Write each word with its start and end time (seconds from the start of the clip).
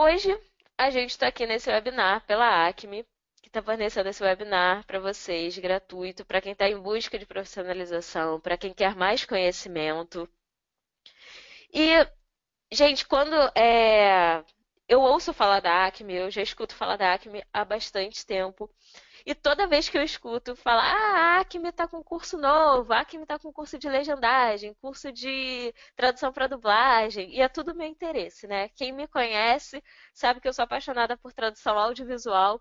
hoje 0.00 0.40
a 0.78 0.88
gente 0.88 1.10
está 1.10 1.26
aqui 1.26 1.46
nesse 1.46 1.68
webinar 1.68 2.24
pela 2.26 2.66
Acme, 2.66 3.04
que 3.42 3.48
está 3.48 3.62
fornecendo 3.62 4.08
esse 4.08 4.22
webinar 4.22 4.84
para 4.86 4.98
vocês, 4.98 5.58
gratuito, 5.58 6.24
para 6.24 6.40
quem 6.40 6.52
está 6.52 6.68
em 6.68 6.78
busca 6.78 7.18
de 7.18 7.26
profissionalização, 7.26 8.40
para 8.40 8.56
quem 8.56 8.72
quer 8.72 8.96
mais 8.96 9.26
conhecimento. 9.26 10.26
E, 11.72 11.90
gente, 12.72 13.06
quando 13.06 13.34
é, 13.54 14.42
eu 14.88 15.00
ouço 15.02 15.34
falar 15.34 15.60
da 15.60 15.86
Acme, 15.86 16.14
eu 16.14 16.30
já 16.30 16.40
escuto 16.40 16.74
falar 16.74 16.96
da 16.96 17.12
Acme 17.12 17.44
há 17.52 17.64
bastante 17.64 18.24
tempo. 18.24 18.70
E 19.26 19.34
toda 19.34 19.66
vez 19.66 19.88
que 19.88 19.98
eu 19.98 20.02
escuto 20.02 20.56
falar, 20.56 20.84
ah, 20.84 21.36
a 21.38 21.40
Acme 21.40 21.68
está 21.68 21.86
com 21.86 22.02
curso 22.02 22.38
novo, 22.38 22.92
a 22.92 23.00
Acme 23.00 23.22
está 23.22 23.38
com 23.38 23.52
curso 23.52 23.78
de 23.78 23.88
legendagem, 23.88 24.74
curso 24.74 25.12
de 25.12 25.74
tradução 25.96 26.32
para 26.32 26.46
dublagem, 26.46 27.30
e 27.34 27.40
é 27.40 27.48
tudo 27.48 27.74
meu 27.74 27.86
interesse, 27.86 28.46
né? 28.46 28.68
Quem 28.70 28.92
me 28.92 29.06
conhece 29.08 29.82
sabe 30.14 30.40
que 30.40 30.48
eu 30.48 30.52
sou 30.52 30.62
apaixonada 30.64 31.16
por 31.16 31.32
tradução 31.32 31.78
audiovisual. 31.78 32.60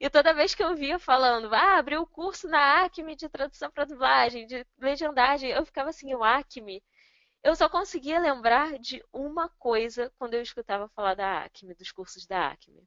E 0.00 0.10
toda 0.10 0.34
vez 0.34 0.54
que 0.54 0.62
eu 0.62 0.74
via 0.76 0.98
falando, 0.98 1.52
ah, 1.54 1.78
abriu 1.78 2.02
o 2.02 2.06
curso 2.06 2.48
na 2.48 2.84
Acme 2.84 3.16
de 3.16 3.28
tradução 3.28 3.70
para 3.70 3.84
dublagem, 3.84 4.46
de 4.46 4.66
legendagem, 4.78 5.50
eu 5.50 5.64
ficava 5.64 5.90
assim, 5.90 6.14
o 6.14 6.24
Acme. 6.24 6.82
Eu 7.42 7.54
só 7.56 7.68
conseguia 7.68 8.18
lembrar 8.18 8.78
de 8.78 9.04
uma 9.12 9.48
coisa 9.48 10.12
quando 10.18 10.34
eu 10.34 10.42
escutava 10.42 10.88
falar 10.88 11.14
da 11.14 11.44
Acme, 11.44 11.74
dos 11.74 11.92
cursos 11.92 12.26
da 12.26 12.48
Acme 12.48 12.86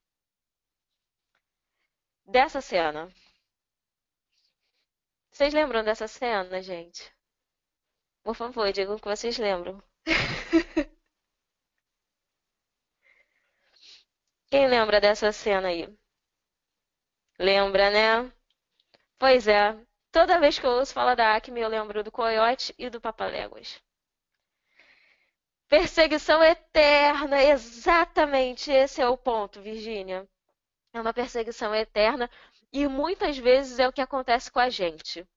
dessa 2.29 2.61
cena. 2.61 3.11
Vocês 5.31 5.53
lembram 5.53 5.83
dessa 5.83 6.07
cena, 6.07 6.61
gente? 6.61 7.11
Por 8.23 8.35
favor, 8.35 8.71
digam 8.71 8.97
que 8.97 9.07
vocês 9.07 9.37
lembram. 9.37 9.81
Quem 14.51 14.67
lembra 14.67 14.99
dessa 15.01 15.31
cena 15.31 15.69
aí? 15.69 15.87
Lembra, 17.39 17.89
né? 17.89 18.31
Pois 19.17 19.47
é. 19.47 19.75
Toda 20.11 20.39
vez 20.39 20.59
que 20.59 20.65
eu 20.65 20.71
ouço 20.71 20.93
falar 20.93 21.15
da 21.15 21.35
Acme, 21.35 21.61
eu 21.61 21.69
lembro 21.69 22.03
do 22.03 22.11
Coyote 22.11 22.73
e 22.77 22.89
do 22.89 23.01
Papaléguas. 23.01 23.81
Perseguição 25.67 26.43
eterna, 26.43 27.43
exatamente 27.43 28.71
esse 28.71 29.01
é 29.01 29.07
o 29.07 29.17
ponto, 29.17 29.61
Virgínia. 29.61 30.27
É 30.93 30.99
uma 30.99 31.13
perseguição 31.13 31.73
eterna 31.73 32.29
e 32.71 32.87
muitas 32.87 33.37
vezes 33.37 33.79
é 33.79 33.87
o 33.87 33.93
que 33.93 34.01
acontece 34.01 34.51
com 34.51 34.59
a 34.59 34.69
gente. 34.69 35.27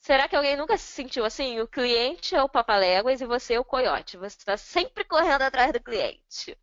Será 0.00 0.28
que 0.28 0.36
alguém 0.36 0.56
nunca 0.56 0.76
se 0.76 0.92
sentiu 0.92 1.24
assim? 1.24 1.60
O 1.60 1.68
cliente 1.68 2.34
é 2.34 2.42
o 2.42 2.48
papaléguas 2.48 3.20
e 3.20 3.26
você 3.26 3.54
é 3.54 3.60
o 3.60 3.64
coiote. 3.64 4.16
Você 4.16 4.36
está 4.38 4.56
sempre 4.56 5.04
correndo 5.04 5.42
atrás 5.42 5.72
do 5.72 5.80
cliente. 5.80 6.56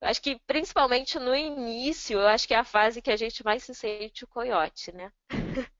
Eu 0.00 0.08
acho 0.08 0.22
que 0.22 0.38
principalmente 0.46 1.18
no 1.18 1.34
início, 1.34 2.18
eu 2.18 2.26
acho 2.28 2.46
que 2.46 2.54
é 2.54 2.58
a 2.58 2.64
fase 2.64 3.02
que 3.02 3.10
a 3.10 3.16
gente 3.16 3.44
mais 3.44 3.64
se 3.64 3.74
sente 3.74 4.24
o 4.24 4.28
coiote, 4.28 4.92
né? 4.92 5.12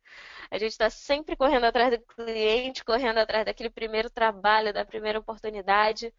a 0.51 0.59
gente 0.59 0.73
está 0.73 0.91
sempre 0.91 1.37
correndo 1.37 1.65
atrás 1.65 1.91
do 1.91 2.05
cliente, 2.05 2.85
correndo 2.85 3.19
atrás 3.19 3.45
daquele 3.45 3.71
primeiro 3.71 4.11
trabalho, 4.11 4.73
da 4.73 4.85
primeira 4.85 5.19
oportunidade. 5.21 6.13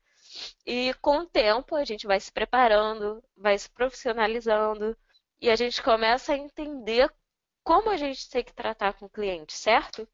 E 0.66 0.94
com 1.02 1.20
o 1.20 1.26
tempo 1.26 1.76
a 1.76 1.84
gente 1.84 2.08
vai 2.08 2.20
se 2.20 2.32
preparando, 2.32 3.24
vai 3.36 3.58
se 3.58 3.70
profissionalizando, 3.70 4.96
e 5.42 5.50
a 5.50 5.56
gente 5.56 5.82
começa 5.82 6.34
a 6.34 6.38
entender 6.38 7.12
como 7.64 7.90
a 7.90 7.98
gente 7.98 8.30
tem 8.30 8.44
que 8.44 8.54
tratar 8.54 8.94
com 8.94 9.06
o 9.06 9.10
cliente, 9.10 9.54
certo? 9.54 10.08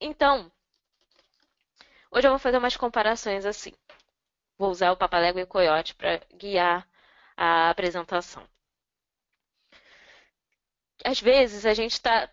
Então, 0.00 0.50
hoje 2.10 2.26
eu 2.26 2.30
vou 2.32 2.38
fazer 2.38 2.58
umas 2.58 2.76
comparações 2.76 3.44
assim. 3.46 3.72
Vou 4.58 4.70
usar 4.70 4.92
o 4.92 4.96
Papalégua 4.96 5.40
e 5.40 5.44
o 5.44 5.46
Coyote 5.46 5.94
para 5.94 6.18
guiar 6.34 6.88
a 7.36 7.70
apresentação. 7.70 8.46
Às 11.04 11.20
vezes 11.20 11.64
a 11.66 11.74
gente 11.74 11.92
está 11.92 12.30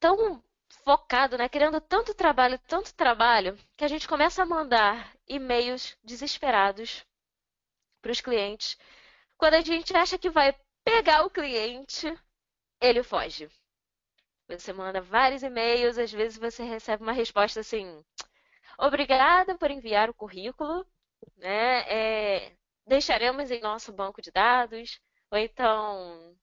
tão 0.00 0.42
focado, 0.86 1.36
né, 1.36 1.48
criando 1.48 1.80
tanto 1.80 2.14
trabalho, 2.14 2.60
tanto 2.60 2.94
trabalho, 2.94 3.58
que 3.76 3.84
a 3.84 3.88
gente 3.88 4.06
começa 4.06 4.44
a 4.44 4.46
mandar 4.46 5.12
e-mails 5.26 5.98
desesperados 6.04 7.04
para 8.00 8.12
os 8.12 8.20
clientes. 8.20 8.78
Quando 9.36 9.54
a 9.54 9.60
gente 9.62 9.96
acha 9.96 10.16
que 10.16 10.30
vai 10.30 10.56
pegar 10.84 11.24
o 11.26 11.30
cliente, 11.30 12.06
ele 12.80 13.02
foge. 13.02 13.48
Você 14.48 14.72
manda 14.72 15.00
vários 15.00 15.42
e-mails, 15.42 15.98
às 15.98 16.12
vezes 16.12 16.38
você 16.38 16.62
recebe 16.62 17.02
uma 17.02 17.12
resposta 17.12 17.58
assim: 17.58 18.04
obrigada 18.78 19.58
por 19.58 19.72
enviar 19.72 20.08
o 20.08 20.14
currículo, 20.14 20.86
né? 21.36 21.80
É, 21.90 22.56
deixaremos 22.86 23.50
em 23.50 23.60
nosso 23.60 23.92
banco 23.92 24.22
de 24.22 24.30
dados, 24.30 25.00
ou 25.32 25.38
então, 25.38 26.36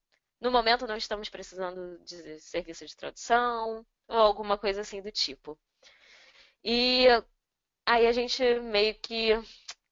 no 0.44 0.50
momento 0.50 0.86
não 0.86 0.96
estamos 0.96 1.30
precisando 1.30 1.98
de 2.04 2.38
serviço 2.38 2.84
de 2.86 2.94
tradução, 2.94 3.84
ou 4.06 4.18
alguma 4.18 4.58
coisa 4.58 4.82
assim 4.82 5.00
do 5.00 5.10
tipo. 5.10 5.58
E 6.62 7.06
aí 7.86 8.06
a 8.06 8.12
gente 8.12 8.42
meio 8.60 8.94
que, 8.96 9.30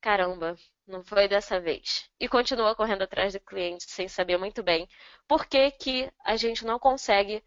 caramba, 0.01 0.55
não 0.87 1.03
foi 1.03 1.27
dessa 1.27 1.59
vez. 1.59 2.11
E 2.21 2.29
continua 2.29 2.77
correndo 2.77 3.03
atrás 3.03 3.33
do 3.33 3.41
cliente 3.41 3.85
sem 3.91 4.09
saber 4.09 4.37
muito 4.37 4.63
bem 4.63 4.87
por 5.27 5.47
que, 5.47 5.71
que 5.71 6.13
a 6.23 6.37
gente 6.37 6.67
não 6.67 6.79
consegue 6.79 7.43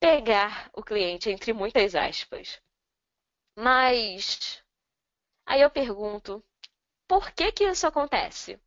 pegar 0.00 0.70
o 0.74 0.82
cliente, 0.82 1.30
entre 1.30 1.52
muitas 1.52 1.94
aspas. 1.94 2.60
Mas 3.56 4.60
aí 5.46 5.60
eu 5.62 5.70
pergunto, 5.70 6.44
por 7.08 7.30
que 7.32 7.52
que 7.52 7.64
isso 7.64 7.86
acontece? 7.86 8.60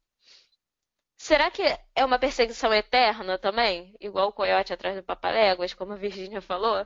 Será 1.18 1.52
que 1.52 1.62
é 1.96 2.06
uma 2.06 2.18
perseguição 2.20 2.74
eterna 2.74 3.38
também? 3.38 3.96
Igual 4.00 4.30
o 4.30 4.34
coiote 4.34 4.72
atrás 4.74 4.96
do 4.96 5.04
papaléguas, 5.04 5.74
como 5.74 5.94
a 5.94 5.98
Virgínia 5.98 6.42
falou? 6.42 6.86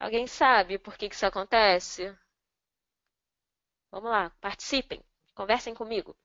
Alguém 0.00 0.26
sabe 0.26 0.78
por 0.78 0.96
que 0.96 1.06
isso 1.06 1.26
acontece? 1.26 2.16
Vamos 3.90 4.10
lá, 4.10 4.30
participem, 4.40 5.02
conversem 5.34 5.74
comigo. 5.74 6.16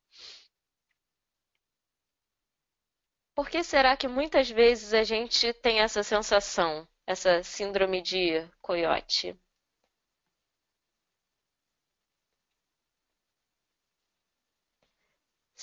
Por 3.35 3.49
que 3.49 3.63
será 3.63 3.95
que 3.97 4.07
muitas 4.07 4.49
vezes 4.49 4.93
a 4.93 5.03
gente 5.03 5.53
tem 5.53 5.81
essa 5.81 6.03
sensação, 6.03 6.87
essa 7.05 7.43
síndrome 7.43 8.01
de 8.01 8.47
coiote? 8.61 9.37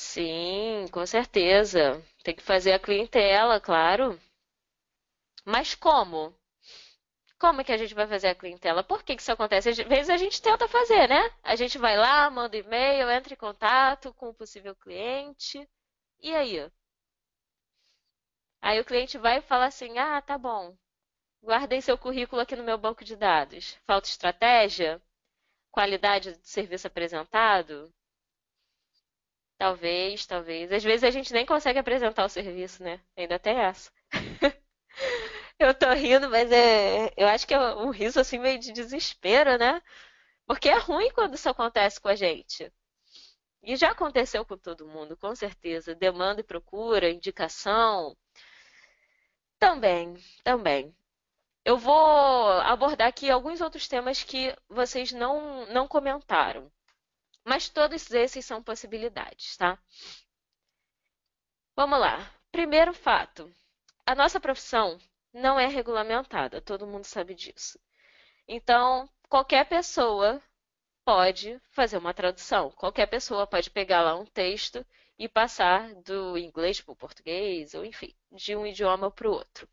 Sim, 0.01 0.87
com 0.91 1.05
certeza. 1.07 2.03
Tem 2.25 2.35
que 2.35 2.43
fazer 2.43 2.73
a 2.73 2.79
clientela, 2.79 3.61
claro. 3.61 4.19
Mas 5.45 5.75
como? 5.75 6.35
Como 7.41 7.65
que 7.65 7.73
a 7.73 7.77
gente 7.77 7.93
vai 7.93 8.07
fazer 8.07 8.29
a 8.29 8.35
clientela? 8.37 8.85
Por 8.85 9.03
que, 9.03 9.17
que 9.17 9.23
isso 9.23 9.33
acontece? 9.33 9.69
Às 9.71 9.79
vezes 9.79 10.11
a 10.11 10.17
gente 10.17 10.41
tenta 10.41 10.69
fazer, 10.69 11.09
né? 11.09 11.31
A 11.43 11.57
gente 11.57 11.77
vai 11.79 11.97
lá, 11.97 12.31
manda 12.31 12.57
e-mail, 12.57 13.11
entra 13.11 13.35
em 13.35 13.37
contato 13.37 14.15
com 14.15 14.29
o 14.29 14.35
possível 14.35 14.77
cliente. 14.77 15.69
E 16.21 16.35
aí? 16.35 16.71
Aí 18.63 18.81
o 18.81 18.85
cliente 18.87 19.19
vai 19.19 19.37
e 19.39 19.43
fala 19.43 19.67
assim: 19.67 19.99
Ah, 19.99 20.23
tá 20.23 20.39
bom. 20.39 20.75
Guardei 21.43 21.81
seu 21.83 21.99
currículo 21.99 22.43
aqui 22.43 22.57
no 22.57 22.65
meu 22.65 22.79
banco 22.79 23.05
de 23.05 23.17
dados. 23.17 23.79
Falta 23.87 24.09
estratégia? 24.09 25.03
Qualidade 25.73 26.33
do 26.33 26.47
serviço 26.47 26.87
apresentado? 26.87 27.93
Talvez, 29.61 30.25
talvez. 30.27 30.73
Às 30.73 30.83
vezes 30.83 31.05
a 31.05 31.11
gente 31.11 31.35
nem 31.35 31.45
consegue 31.45 31.79
apresentar 31.79 32.25
o 32.25 32.31
serviço, 32.31 32.83
né? 32.83 32.99
Ainda 33.15 33.39
tem 33.39 33.59
essa. 33.59 33.93
Eu 35.59 35.75
tô 35.75 35.91
rindo, 35.93 36.31
mas 36.31 36.51
é, 36.51 37.13
eu 37.17 37.29
acho 37.29 37.47
que 37.47 37.53
é 37.53 37.59
um 37.77 37.91
riso 37.91 38.19
assim 38.19 38.39
meio 38.39 38.59
de 38.59 38.73
desespero, 38.73 39.59
né? 39.59 39.83
Porque 40.47 40.71
é 40.71 40.79
ruim 40.79 41.11
quando 41.13 41.35
isso 41.35 41.49
acontece 41.51 42.01
com 42.01 42.09
a 42.09 42.15
gente. 42.15 42.73
E 43.63 43.77
já 43.77 43.91
aconteceu 43.91 44.45
com 44.47 44.57
todo 44.57 44.89
mundo, 44.89 45.17
com 45.17 45.35
certeza. 45.35 45.95
Demanda 45.95 46.41
e 46.41 46.45
procura, 46.45 47.11
indicação. 47.11 48.17
Também, 49.59 50.17
também. 50.43 50.95
Eu 51.65 51.77
vou 51.79 52.51
abordar 52.63 53.09
aqui 53.09 53.31
alguns 53.31 53.61
outros 53.61 53.87
temas 53.89 54.25
que 54.25 54.57
vocês 54.71 55.13
não, 55.13 55.67
não 55.67 55.87
comentaram. 55.87 56.73
Mas 57.45 57.69
todos 57.69 58.11
esses 58.11 58.45
são 58.45 58.63
possibilidades, 58.63 59.57
tá? 59.57 59.79
Vamos 61.75 61.99
lá. 61.99 62.31
Primeiro 62.53 62.93
fato. 62.93 63.53
A 64.05 64.15
nossa 64.15 64.41
profissão 64.41 64.99
não 65.33 65.59
é 65.59 65.67
regulamentada, 65.67 66.61
todo 66.61 66.87
mundo 66.87 67.05
sabe 67.05 67.35
disso. 67.35 67.79
Então, 68.47 69.09
qualquer 69.29 69.69
pessoa 69.69 70.43
pode 71.05 71.61
fazer 71.71 71.97
uma 71.97 72.13
tradução, 72.13 72.71
qualquer 72.73 73.07
pessoa 73.07 73.47
pode 73.47 73.71
pegar 73.71 74.03
lá 74.03 74.15
um 74.17 74.27
texto 74.27 74.85
e 75.19 75.29
passar 75.29 75.95
do 76.03 76.37
inglês 76.37 76.81
para 76.81 76.93
o 76.93 76.97
português, 76.97 77.75
ou 77.75 77.85
enfim, 77.85 78.15
de 78.33 78.57
um 78.57 78.67
idioma 78.67 79.11
para 79.11 79.29
o 79.29 79.33
outro. 79.33 79.69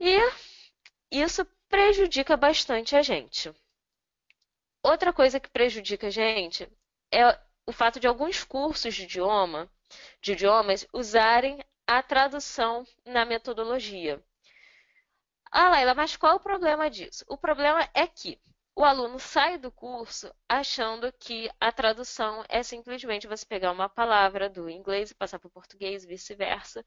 E 0.00 0.18
isso 1.10 1.44
prejudica 1.68 2.36
bastante 2.36 2.96
a 2.96 3.02
gente. 3.02 3.54
Outra 4.84 5.12
coisa 5.12 5.40
que 5.40 5.50
prejudica 5.50 6.08
a 6.08 6.10
gente 6.10 6.68
é 7.10 7.38
o 7.66 7.72
fato 7.72 7.98
de 7.98 8.06
alguns 8.06 8.44
cursos 8.44 8.94
de 8.94 9.04
idioma, 9.04 9.70
de 10.20 10.32
idiomas, 10.32 10.86
usarem 10.92 11.64
a 11.86 12.02
tradução 12.02 12.86
na 13.04 13.24
metodologia. 13.24 14.22
Ah, 15.50 15.70
Laila, 15.70 15.94
mas 15.94 16.16
qual 16.16 16.32
é 16.32 16.36
o 16.36 16.40
problema 16.40 16.90
disso? 16.90 17.24
O 17.28 17.38
problema 17.38 17.88
é 17.94 18.06
que 18.06 18.38
o 18.76 18.84
aluno 18.84 19.20
sai 19.20 19.56
do 19.56 19.70
curso 19.70 20.34
achando 20.48 21.12
que 21.12 21.48
a 21.60 21.70
tradução 21.70 22.44
é 22.48 22.62
simplesmente 22.62 23.28
você 23.28 23.46
pegar 23.46 23.70
uma 23.70 23.88
palavra 23.88 24.50
do 24.50 24.68
inglês 24.68 25.10
e 25.10 25.14
passar 25.14 25.38
para 25.38 25.46
o 25.48 25.52
português, 25.52 26.04
vice-versa, 26.04 26.84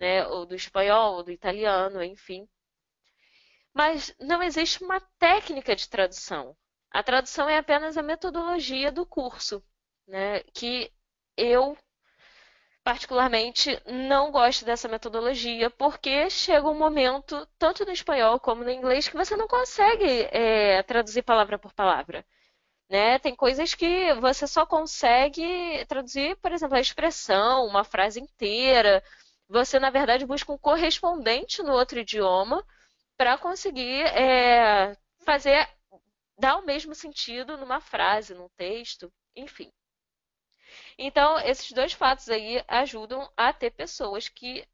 né? 0.00 0.26
ou 0.26 0.46
do 0.46 0.54
espanhol, 0.54 1.16
ou 1.16 1.22
do 1.22 1.30
italiano, 1.30 2.02
enfim. 2.02 2.48
Mas 3.74 4.14
não 4.18 4.42
existe 4.42 4.82
uma 4.82 5.00
técnica 5.18 5.76
de 5.76 5.88
tradução. 5.88 6.56
A 6.90 7.02
tradução 7.02 7.48
é 7.48 7.58
apenas 7.58 7.96
a 7.96 8.02
metodologia 8.02 8.90
do 8.90 9.04
curso, 9.04 9.62
né? 10.06 10.40
que 10.54 10.90
eu 11.36 11.76
particularmente 12.82 13.80
não 13.86 14.30
gosto 14.30 14.64
dessa 14.64 14.88
metodologia 14.88 15.68
porque 15.68 16.30
chega 16.30 16.66
um 16.66 16.78
momento, 16.78 17.46
tanto 17.58 17.84
no 17.84 17.92
espanhol 17.92 18.40
como 18.40 18.64
no 18.64 18.70
inglês, 18.70 19.06
que 19.08 19.16
você 19.16 19.36
não 19.36 19.46
consegue 19.46 20.22
é, 20.32 20.82
traduzir 20.84 21.22
palavra 21.22 21.58
por 21.58 21.74
palavra. 21.74 22.24
Né? 22.88 23.18
Tem 23.18 23.36
coisas 23.36 23.74
que 23.74 24.14
você 24.14 24.46
só 24.46 24.64
consegue 24.64 25.84
traduzir, 25.86 26.36
por 26.36 26.52
exemplo, 26.52 26.76
a 26.76 26.80
expressão, 26.80 27.66
uma 27.66 27.84
frase 27.84 28.20
inteira. 28.20 29.02
Você, 29.48 29.78
na 29.78 29.90
verdade, 29.90 30.24
busca 30.24 30.50
um 30.50 30.58
correspondente 30.58 31.62
no 31.62 31.72
outro 31.72 31.98
idioma 31.98 32.64
para 33.18 33.36
conseguir 33.36 34.06
é, 34.06 34.96
fazer 35.20 35.68
dar 36.38 36.56
o 36.56 36.64
mesmo 36.64 36.94
sentido 36.94 37.56
numa 37.56 37.80
frase, 37.80 38.34
num 38.34 38.48
texto, 38.56 39.12
enfim. 39.34 39.72
Então, 40.96 41.38
esses 41.40 41.72
dois 41.72 41.92
fatos 41.92 42.28
aí 42.28 42.62
ajudam 42.68 43.30
a 43.36 43.52
ter 43.52 43.70
pessoas 43.70 44.28
que 44.28 44.66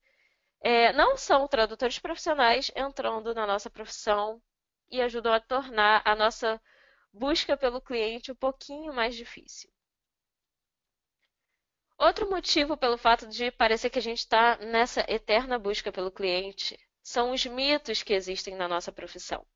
é, 0.60 0.92
não 0.92 1.16
são 1.16 1.46
tradutores 1.48 1.98
profissionais 1.98 2.70
entrando 2.74 3.34
na 3.34 3.46
nossa 3.46 3.70
profissão 3.70 4.42
e 4.90 5.00
ajudam 5.00 5.32
a 5.32 5.40
tornar 5.40 6.02
a 6.04 6.14
nossa 6.14 6.60
busca 7.12 7.56
pelo 7.56 7.80
cliente 7.80 8.32
um 8.32 8.34
pouquinho 8.34 8.92
mais 8.92 9.14
difícil. 9.14 9.70
Outro 11.96 12.28
motivo 12.28 12.76
pelo 12.76 12.98
fato 12.98 13.26
de 13.26 13.50
parecer 13.52 13.88
que 13.88 13.98
a 13.98 14.02
gente 14.02 14.18
está 14.18 14.56
nessa 14.56 15.00
eterna 15.08 15.58
busca 15.58 15.92
pelo 15.92 16.10
cliente 16.10 16.78
são 17.02 17.30
os 17.30 17.46
mitos 17.46 18.02
que 18.02 18.12
existem 18.12 18.56
na 18.56 18.66
nossa 18.66 18.90
profissão. 18.90 19.46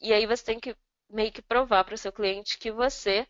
E 0.00 0.12
aí 0.12 0.26
você 0.26 0.44
tem 0.44 0.58
que 0.58 0.76
meio 1.08 1.32
que 1.32 1.42
provar 1.42 1.84
para 1.84 1.94
o 1.94 1.98
seu 1.98 2.12
cliente 2.12 2.58
que 2.58 2.70
você 2.70 3.26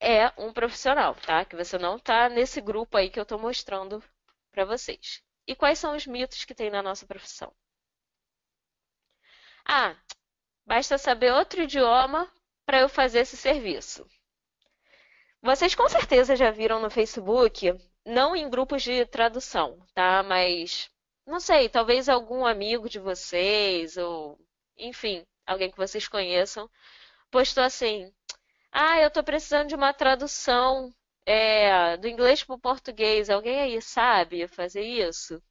é 0.00 0.32
um 0.38 0.52
profissional, 0.52 1.14
tá? 1.14 1.44
Que 1.44 1.56
você 1.56 1.78
não 1.78 1.96
está 1.96 2.28
nesse 2.28 2.60
grupo 2.60 2.96
aí 2.96 3.10
que 3.10 3.18
eu 3.18 3.24
estou 3.24 3.38
mostrando 3.38 4.02
para 4.50 4.64
vocês. 4.64 5.22
E 5.46 5.54
quais 5.54 5.78
são 5.78 5.96
os 5.96 6.06
mitos 6.06 6.44
que 6.44 6.54
tem 6.54 6.70
na 6.70 6.82
nossa 6.82 7.06
profissão? 7.06 7.52
Ah, 9.64 9.96
basta 10.66 10.98
saber 10.98 11.32
outro 11.32 11.62
idioma 11.62 12.30
para 12.64 12.80
eu 12.80 12.88
fazer 12.88 13.20
esse 13.20 13.36
serviço. 13.36 14.06
Vocês 15.42 15.74
com 15.74 15.88
certeza 15.88 16.36
já 16.36 16.50
viram 16.50 16.80
no 16.80 16.90
Facebook, 16.90 17.72
não 18.04 18.36
em 18.36 18.48
grupos 18.48 18.82
de 18.82 19.04
tradução, 19.06 19.78
tá? 19.94 20.22
Mas 20.22 20.90
não 21.26 21.40
sei, 21.40 21.68
talvez 21.68 22.08
algum 22.08 22.44
amigo 22.46 22.88
de 22.88 22.98
vocês 22.98 23.96
ou 23.96 24.38
enfim, 24.76 25.24
alguém 25.50 25.70
que 25.70 25.76
vocês 25.76 26.06
conheçam 26.08 26.70
postou 27.30 27.64
assim: 27.64 28.12
ah, 28.72 29.00
eu 29.00 29.08
estou 29.08 29.24
precisando 29.24 29.68
de 29.68 29.74
uma 29.74 29.92
tradução 29.92 30.94
é, 31.26 31.96
do 31.96 32.08
inglês 32.08 32.44
para 32.44 32.54
o 32.54 32.60
português. 32.60 33.30
Alguém 33.30 33.60
aí 33.60 33.82
sabe 33.82 34.46
fazer 34.48 34.82
isso? 34.82 35.42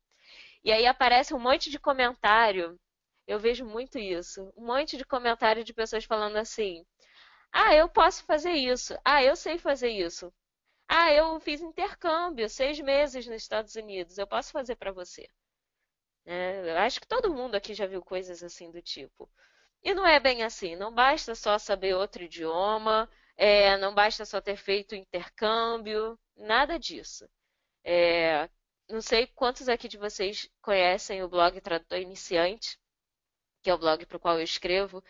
E 0.64 0.72
aí 0.72 0.86
aparece 0.88 1.34
um 1.34 1.40
monte 1.40 1.70
de 1.70 1.80
comentário. 1.80 2.80
Eu 3.28 3.40
vejo 3.40 3.66
muito 3.66 4.00
isso. 4.00 4.52
Um 4.58 4.66
monte 4.68 4.98
de 4.98 5.06
comentário 5.06 5.64
de 5.64 5.74
pessoas 5.74 6.06
falando 6.06 6.38
assim: 6.38 6.86
Ah, 7.52 7.76
eu 7.76 7.90
posso 7.90 8.24
fazer 8.26 8.54
isso. 8.54 8.98
Ah, 9.06 9.24
eu 9.24 9.36
sei 9.36 9.58
fazer 9.58 9.90
isso. 9.90 10.34
Ah, 10.88 11.14
eu 11.14 11.40
fiz 11.42 11.62
intercâmbio 11.62 12.50
seis 12.50 12.80
meses 12.80 13.28
nos 13.28 13.38
Estados 13.38 13.76
Unidos. 13.76 14.18
Eu 14.18 14.28
posso 14.28 14.52
fazer 14.52 14.76
para 14.76 14.92
você. 14.92 15.28
É, 16.26 16.78
acho 16.80 17.02
que 17.02 17.08
todo 17.08 17.34
mundo 17.34 17.56
aqui 17.56 17.74
já 17.74 17.86
viu 17.88 18.02
coisas 18.02 18.44
assim 18.44 18.72
do 18.72 18.82
tipo. 18.82 19.30
E 19.84 19.94
não 19.94 20.06
é 20.06 20.20
bem 20.20 20.44
assim. 20.44 20.76
Não 20.76 20.94
basta 20.94 21.36
só 21.36 21.58
saber 21.58 21.96
outro 21.96 22.24
idioma, 22.24 23.10
é, 23.38 23.78
não 23.78 23.94
basta 23.94 24.26
só 24.26 24.42
ter 24.42 24.58
feito 24.58 24.96
intercâmbio, 24.96 26.20
nada 26.36 26.78
disso. 26.78 27.28
É, 27.84 28.50
não 28.90 29.02
sei 29.02 29.28
quantos 29.28 29.70
aqui 29.70 29.88
de 29.88 29.98
vocês 29.98 30.50
conhecem 30.62 31.24
o 31.24 31.30
blog 31.30 31.60
Tradutor 31.62 32.00
Iniciante, 32.00 32.78
que 33.62 33.70
é 33.70 33.74
o 33.74 33.78
blog 33.78 34.06
para 34.06 34.18
o 34.18 34.20
qual 34.20 34.38
eu 34.38 34.44
escrevo. 34.44 35.04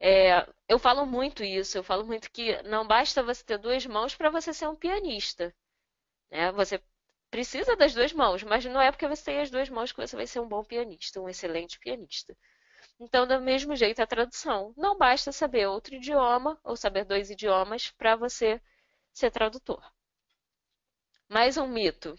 É, 0.00 0.46
eu 0.68 0.78
falo 0.78 1.06
muito 1.06 1.44
isso, 1.44 1.78
eu 1.78 1.84
falo 1.84 2.04
muito 2.04 2.30
que 2.32 2.60
não 2.64 2.86
basta 2.86 3.22
você 3.22 3.44
ter 3.44 3.58
duas 3.58 3.86
mãos 3.86 4.16
para 4.16 4.30
você 4.30 4.52
ser 4.52 4.68
um 4.68 4.76
pianista. 4.76 5.54
Né? 6.30 6.50
Você 6.52 6.82
precisa 7.30 7.76
das 7.76 7.94
duas 7.94 8.12
mãos, 8.12 8.42
mas 8.42 8.64
não 8.64 8.80
é 8.80 8.90
porque 8.90 9.08
você 9.08 9.24
tem 9.24 9.40
as 9.40 9.50
duas 9.50 9.68
mãos 9.70 9.92
que 9.92 10.00
você 10.00 10.16
vai 10.16 10.26
ser 10.26 10.40
um 10.40 10.48
bom 10.48 10.64
pianista, 10.64 11.20
um 11.20 11.28
excelente 11.28 11.78
pianista. 11.78 12.36
Então, 13.02 13.26
do 13.26 13.40
mesmo 13.40 13.74
jeito, 13.74 14.00
a 14.00 14.06
tradução. 14.06 14.72
Não 14.76 14.96
basta 14.96 15.32
saber 15.32 15.66
outro 15.66 15.96
idioma 15.96 16.56
ou 16.62 16.76
saber 16.76 17.04
dois 17.04 17.30
idiomas 17.30 17.90
para 17.90 18.14
você 18.14 18.62
ser 19.12 19.28
tradutor. 19.32 19.82
Mais 21.28 21.56
um 21.56 21.66
mito. 21.66 22.14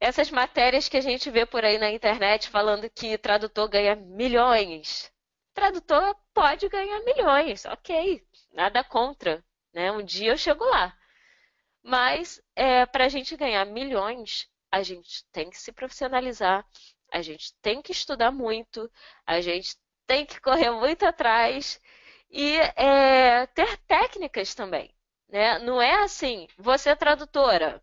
Essas 0.00 0.28
matérias 0.28 0.88
que 0.88 0.96
a 0.96 1.00
gente 1.00 1.30
vê 1.30 1.46
por 1.46 1.64
aí 1.64 1.78
na 1.78 1.88
internet 1.88 2.50
falando 2.50 2.90
que 2.90 3.16
tradutor 3.16 3.68
ganha 3.68 3.94
milhões. 3.94 5.12
Tradutor 5.54 6.16
pode 6.34 6.68
ganhar 6.68 7.04
milhões, 7.04 7.64
ok, 7.64 8.26
nada 8.52 8.82
contra. 8.82 9.42
Né? 9.72 9.92
Um 9.92 10.02
dia 10.02 10.32
eu 10.32 10.36
chego 10.36 10.64
lá. 10.64 10.98
Mas 11.80 12.42
é, 12.56 12.84
para 12.86 13.04
a 13.04 13.08
gente 13.08 13.36
ganhar 13.36 13.64
milhões, 13.64 14.50
a 14.68 14.82
gente 14.82 15.24
tem 15.30 15.48
que 15.48 15.60
se 15.60 15.70
profissionalizar, 15.70 16.66
a 17.12 17.22
gente 17.22 17.54
tem 17.62 17.82
que 17.82 17.92
estudar 17.92 18.30
muito, 18.30 18.90
a 19.26 19.40
gente 19.40 19.76
tem 20.06 20.24
que 20.26 20.40
correr 20.40 20.70
muito 20.70 21.04
atrás 21.04 21.80
e 22.30 22.56
é, 22.76 23.46
ter 23.48 23.76
técnicas 23.78 24.54
também. 24.54 24.94
Né? 25.28 25.58
Não 25.60 25.80
é 25.82 26.02
assim, 26.04 26.48
você 26.56 26.90
é 26.90 26.94
tradutora. 26.96 27.82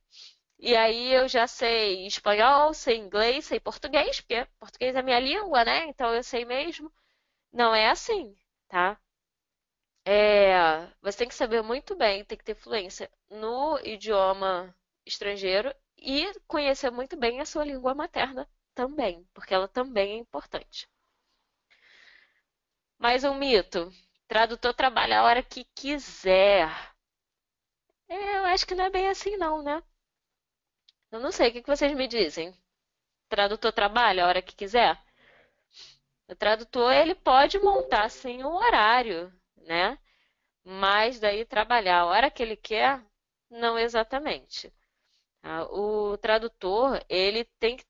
E 0.60 0.76
aí 0.76 1.14
eu 1.14 1.28
já 1.28 1.48
sei 1.48 2.08
espanhol, 2.08 2.74
sei 2.74 2.98
inglês, 2.98 3.46
sei 3.46 3.60
português, 3.60 4.22
porque 4.22 4.46
português 4.60 4.96
é 4.96 5.02
minha 5.02 5.20
língua, 5.20 5.66
né? 5.66 5.86
Então 5.88 6.14
eu 6.14 6.24
sei 6.24 6.46
mesmo. 6.46 6.92
Não 7.52 7.76
é 7.76 7.90
assim, 7.90 8.36
tá? 8.70 9.00
É, 10.06 10.88
você 11.02 11.20
tem 11.20 11.28
que 11.28 11.36
saber 11.36 11.62
muito 11.62 11.96
bem, 11.96 12.24
tem 12.26 12.38
que 12.38 12.44
ter 12.44 12.56
fluência 12.56 13.10
no 13.30 13.80
idioma 13.80 14.76
estrangeiro 15.06 15.74
e 15.98 16.32
conhecer 16.48 16.92
muito 16.92 17.16
bem 17.18 17.40
a 17.42 17.46
sua 17.46 17.66
língua 17.66 17.94
materna 17.94 18.48
também, 18.74 19.24
porque 19.34 19.54
ela 19.54 19.68
também 19.68 20.14
é 20.14 20.18
importante. 20.18 20.88
Mais 22.98 23.24
um 23.24 23.34
mito. 23.36 23.92
Tradutor 24.28 24.74
trabalha 24.74 25.20
a 25.20 25.24
hora 25.24 25.44
que 25.44 25.66
quiser. 25.76 26.70
É, 28.08 28.38
eu 28.40 28.46
acho 28.46 28.66
que 28.66 28.76
não 28.76 28.86
é 28.86 28.90
bem 28.90 29.10
assim 29.10 29.38
não, 29.38 29.62
né? 29.62 29.82
Eu 31.12 31.20
não 31.20 31.32
sei, 31.32 31.50
o 31.50 31.54
que 31.54 31.62
vocês 31.68 31.96
me 31.96 32.08
dizem? 32.08 32.56
Tradutor 33.30 33.72
trabalha 33.72 34.24
a 34.24 34.28
hora 34.28 34.42
que 34.42 34.56
quiser? 34.56 34.98
O 36.28 36.36
tradutor 36.36 36.92
ele 36.94 37.16
pode 37.16 37.60
montar 37.60 38.10
sim 38.10 38.44
um 38.44 38.56
horário, 38.56 39.32
né? 39.58 39.98
Mas 40.64 41.20
daí 41.20 41.46
trabalhar 41.46 42.00
a 42.02 42.06
hora 42.06 42.32
que 42.32 42.42
ele 42.44 42.56
quer, 42.56 43.04
não 43.50 43.78
exatamente. 43.78 44.74
Tá? 45.42 45.66
O 45.72 46.18
tradutor 46.18 47.04
ele 47.10 47.46
tem 47.60 47.78
que 47.78 47.86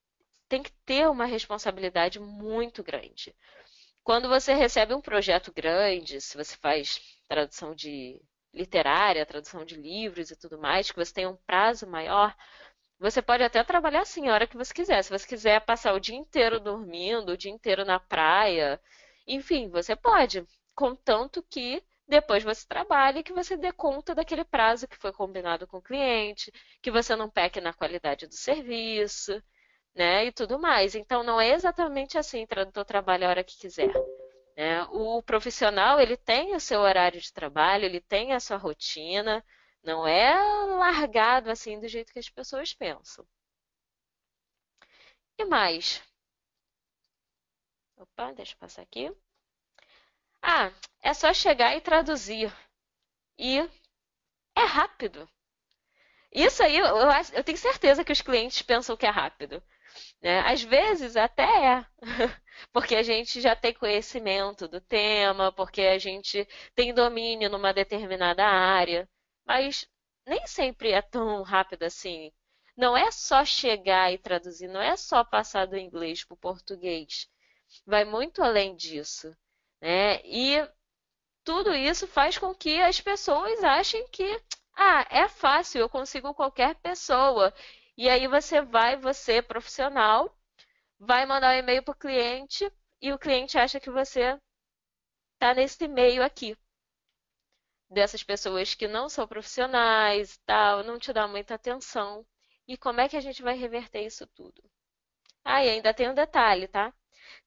tem 0.54 0.62
que 0.62 0.72
ter 0.86 1.10
uma 1.10 1.26
responsabilidade 1.26 2.20
muito 2.20 2.84
grande. 2.84 3.36
Quando 4.04 4.30
você 4.30 4.54
recebe 4.54 4.94
um 4.94 5.02
projeto 5.02 5.52
grande, 5.52 6.22
se 6.22 6.38
você 6.38 6.56
faz 6.58 7.02
tradução 7.28 7.74
de 7.74 8.22
literária, 8.54 9.26
tradução 9.26 9.66
de 9.66 9.74
livros 9.74 10.30
e 10.30 10.36
tudo 10.36 10.60
mais, 10.60 10.92
que 10.92 10.96
você 10.96 11.12
tem 11.12 11.26
um 11.26 11.36
prazo 11.36 11.88
maior, 11.88 12.36
você 13.00 13.20
pode 13.20 13.42
até 13.42 13.64
trabalhar 13.64 14.02
assim 14.02 14.28
a 14.28 14.34
hora 14.36 14.46
que 14.46 14.56
você 14.56 14.72
quiser. 14.72 15.04
Se 15.04 15.10
você 15.10 15.28
quiser 15.28 15.60
passar 15.62 15.92
o 15.96 16.00
dia 16.00 16.16
inteiro 16.16 16.60
dormindo, 16.60 17.32
o 17.32 17.38
dia 17.38 17.52
inteiro 17.52 17.84
na 17.84 18.00
praia, 18.00 18.80
enfim, 19.26 19.70
você 19.70 19.96
pode, 19.96 20.46
contanto 20.76 21.42
que 21.50 21.82
depois 22.08 22.44
você 22.44 22.68
trabalhe 22.68 23.22
e 23.22 23.24
que 23.24 23.34
você 23.34 23.58
dê 23.58 23.72
conta 23.72 24.14
daquele 24.14 24.44
prazo 24.44 24.88
que 24.88 24.98
foi 24.98 25.12
combinado 25.12 25.66
com 25.66 25.78
o 25.78 25.82
cliente, 25.82 26.52
que 26.80 26.92
você 26.92 27.16
não 27.16 27.28
peque 27.28 27.60
na 27.60 27.74
qualidade 27.74 28.28
do 28.28 28.36
serviço, 28.36 29.42
né? 29.96 30.26
E 30.26 30.32
tudo 30.32 30.60
mais. 30.60 30.96
Então 30.96 31.24
não 31.24 31.40
é 31.40 31.50
exatamente 31.52 32.18
assim, 32.18 32.46
tradutor 32.46 32.86
trabalha 32.86 33.28
a 33.28 33.30
hora 33.30 33.44
que 33.44 33.58
quiser. 33.58 33.92
Né? 34.58 34.84
O 34.92 35.22
profissional 35.24 36.00
ele 36.00 36.18
tem 36.18 36.56
o 36.56 36.60
seu 36.60 36.82
horário 36.82 37.20
de 37.20 37.32
trabalho, 37.34 37.86
ele 37.86 38.02
tem 38.02 38.34
a 38.34 38.40
sua 38.40 38.58
rotina, 38.58 39.44
não 39.84 40.08
é 40.08 40.36
largado 40.66 41.50
assim 41.52 41.80
do 41.80 41.88
jeito 41.88 42.14
que 42.14 42.20
as 42.20 42.30
pessoas 42.30 42.74
pensam. 42.74 43.26
E 45.38 45.46
mais? 45.46 46.02
Opa, 47.98 48.32
deixa 48.34 48.54
eu 48.54 48.58
passar 48.60 48.82
aqui. 48.84 49.12
Ah, 50.42 50.72
é 51.02 51.14
só 51.14 51.34
chegar 51.34 51.76
e 51.76 51.82
traduzir. 51.82 52.52
E 53.38 53.60
é 54.56 54.62
rápido. 54.66 55.28
Isso 56.32 56.64
aí 56.64 56.78
eu, 56.78 56.86
eu 57.34 57.44
tenho 57.44 57.58
certeza 57.58 58.04
que 58.04 58.12
os 58.12 58.22
clientes 58.22 58.62
pensam 58.62 58.98
que 58.98 59.06
é 59.06 59.10
rápido. 59.10 59.64
Né? 60.22 60.40
Às 60.42 60.62
vezes 60.64 61.16
até 61.16 61.44
é, 61.44 61.86
porque 62.72 62.96
a 62.96 63.04
gente 63.04 63.42
já 63.42 63.56
tem 63.56 63.74
conhecimento 63.74 64.68
do 64.68 64.80
tema, 64.82 65.52
porque 65.52 65.82
a 65.82 65.98
gente 65.98 66.48
tem 66.76 66.94
domínio 66.94 67.50
numa 67.50 67.74
determinada 67.74 68.46
área, 68.46 69.10
mas 69.46 69.88
nem 70.26 70.46
sempre 70.48 70.92
é 70.92 71.02
tão 71.02 71.42
rápido 71.44 71.84
assim. 71.84 72.32
Não 72.76 72.98
é 72.98 73.12
só 73.12 73.46
chegar 73.46 74.12
e 74.12 74.18
traduzir, 74.18 74.68
não 74.68 74.82
é 74.82 74.96
só 74.96 75.24
passar 75.24 75.68
do 75.68 75.78
inglês 75.78 76.24
para 76.24 76.34
o 76.34 76.38
português. 76.38 77.28
Vai 77.86 78.04
muito 78.06 78.42
além 78.42 78.76
disso. 78.76 79.36
Né? 79.82 80.22
E 80.26 80.68
tudo 81.44 81.74
isso 81.76 82.08
faz 82.08 82.38
com 82.38 82.54
que 82.56 82.82
as 82.82 83.00
pessoas 83.02 83.64
achem 83.64 84.08
que 84.08 84.42
ah, 84.76 85.06
é 85.10 85.28
fácil, 85.28 85.82
eu 85.82 85.90
consigo 85.90 86.34
qualquer 86.34 86.76
pessoa. 86.76 87.54
E 87.98 88.10
aí 88.10 88.28
você 88.28 88.62
vai, 88.62 88.96
você 88.98 89.42
profissional, 89.42 90.36
vai 91.00 91.26
mandar 91.26 91.56
um 91.56 91.60
e-mail 91.60 91.84
para 91.84 91.92
o 91.92 91.98
cliente 91.98 92.72
e 93.02 93.12
o 93.12 93.20
cliente 93.20 93.58
acha 93.58 93.80
que 93.80 93.90
você 93.90 94.40
está 95.34 95.54
nesse 95.54 95.88
meio 95.88 96.24
aqui. 96.24 96.58
Dessas 97.90 98.24
pessoas 98.24 98.74
que 98.74 98.88
não 98.88 99.08
são 99.08 99.28
profissionais, 99.28 100.38
tal, 100.46 100.84
não 100.84 100.98
te 101.00 101.14
dá 101.14 101.28
muita 101.28 101.56
atenção. 101.56 102.26
E 102.68 102.78
como 102.78 103.02
é 103.02 103.08
que 103.10 103.18
a 103.18 103.22
gente 103.22 103.44
vai 103.44 103.56
reverter 103.56 104.02
isso 104.06 104.26
tudo? 104.28 104.64
Ah, 105.44 105.64
e 105.66 105.70
ainda 105.70 105.94
tem 105.94 106.10
um 106.10 106.14
detalhe, 106.14 106.68
tá? 106.68 106.94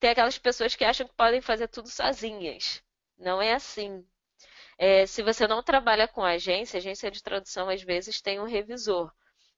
Tem 0.01 0.11
aquelas 0.11 0.39
pessoas 0.39 0.75
que 0.77 0.85
acham 0.85 1.07
que 1.07 1.15
podem 1.15 1.41
fazer 1.41 1.69
tudo 1.69 1.89
sozinhas. 1.89 2.83
Não 3.19 3.43
é 3.43 3.55
assim. 3.55 4.07
É, 4.79 5.07
se 5.07 5.23
você 5.23 5.47
não 5.49 5.63
trabalha 5.63 6.09
com 6.09 6.25
agência, 6.25 6.79
agência 6.79 7.11
de 7.11 7.23
tradução 7.23 7.69
às 7.71 7.83
vezes 7.83 8.21
tem 8.21 8.41
um 8.41 8.45
revisor. 8.47 9.13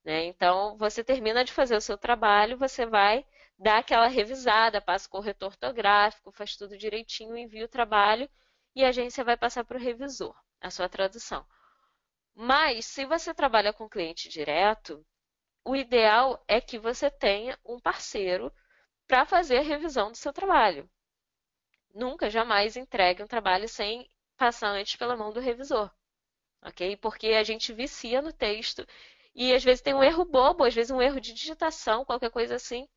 Né? 0.09 0.25
Então, 0.25 0.75
você 0.79 1.05
termina 1.05 1.45
de 1.45 1.53
fazer 1.53 1.77
o 1.77 1.83
seu 1.83 1.99
trabalho, 1.99 2.57
você 2.57 2.87
vai 2.87 3.27
dar 3.59 3.77
aquela 3.77 4.07
revisada, 4.07 4.81
passa 4.81 5.07
o 5.07 5.11
corretor 5.11 5.49
ortográfico, 5.49 6.33
faz 6.33 6.57
tudo 6.57 6.79
direitinho, 6.79 7.37
envia 7.37 7.67
o 7.67 7.69
trabalho 7.69 8.27
e 8.75 8.83
a 8.83 8.89
agência 8.89 9.23
vai 9.23 9.37
passar 9.37 9.65
para 9.65 9.77
o 9.77 9.81
revisor 9.81 10.35
a 10.63 10.71
sua 10.71 10.89
tradução. 10.89 11.45
Mas, 12.35 12.87
se 12.87 13.05
você 13.05 13.35
trabalha 13.35 13.71
com 13.71 13.87
cliente 13.87 14.31
direto, 14.31 15.05
o 15.63 15.77
ideal 15.77 16.43
é 16.49 16.59
que 16.59 16.79
você 16.79 17.11
tenha 17.11 17.59
um 17.63 17.79
parceiro 17.79 18.51
para 19.07 19.27
fazer 19.27 19.59
a 19.59 19.63
revisão 19.63 20.11
do 20.11 20.17
seu 20.17 20.33
trabalho. 20.33 20.89
Nunca, 21.95 22.31
jamais 22.31 22.79
entregue 22.79 23.23
um 23.23 23.27
trabalho 23.27 23.69
sem 23.69 24.11
passar 24.39 24.69
antes 24.71 24.97
pela 24.97 25.19
mão 25.19 25.35
do 25.35 25.41
revisor, 25.41 25.91
ok? 26.63 26.97
Porque 26.97 27.27
a 27.27 27.43
gente 27.43 27.75
vicia 27.75 28.23
no 28.23 28.33
texto 28.33 28.87
e 29.35 29.55
às 29.55 29.65
vezes 29.65 29.83
tem 29.83 29.95
um 29.95 30.03
erro 30.03 30.25
bobo, 30.25 30.65
às 30.65 30.75
vezes 30.75 30.91
um 30.91 31.03
erro 31.03 31.21
de 31.21 31.33
digitação, 31.33 32.05
qualquer 32.05 32.31
coisa 32.31 32.55
assim, 32.57 32.89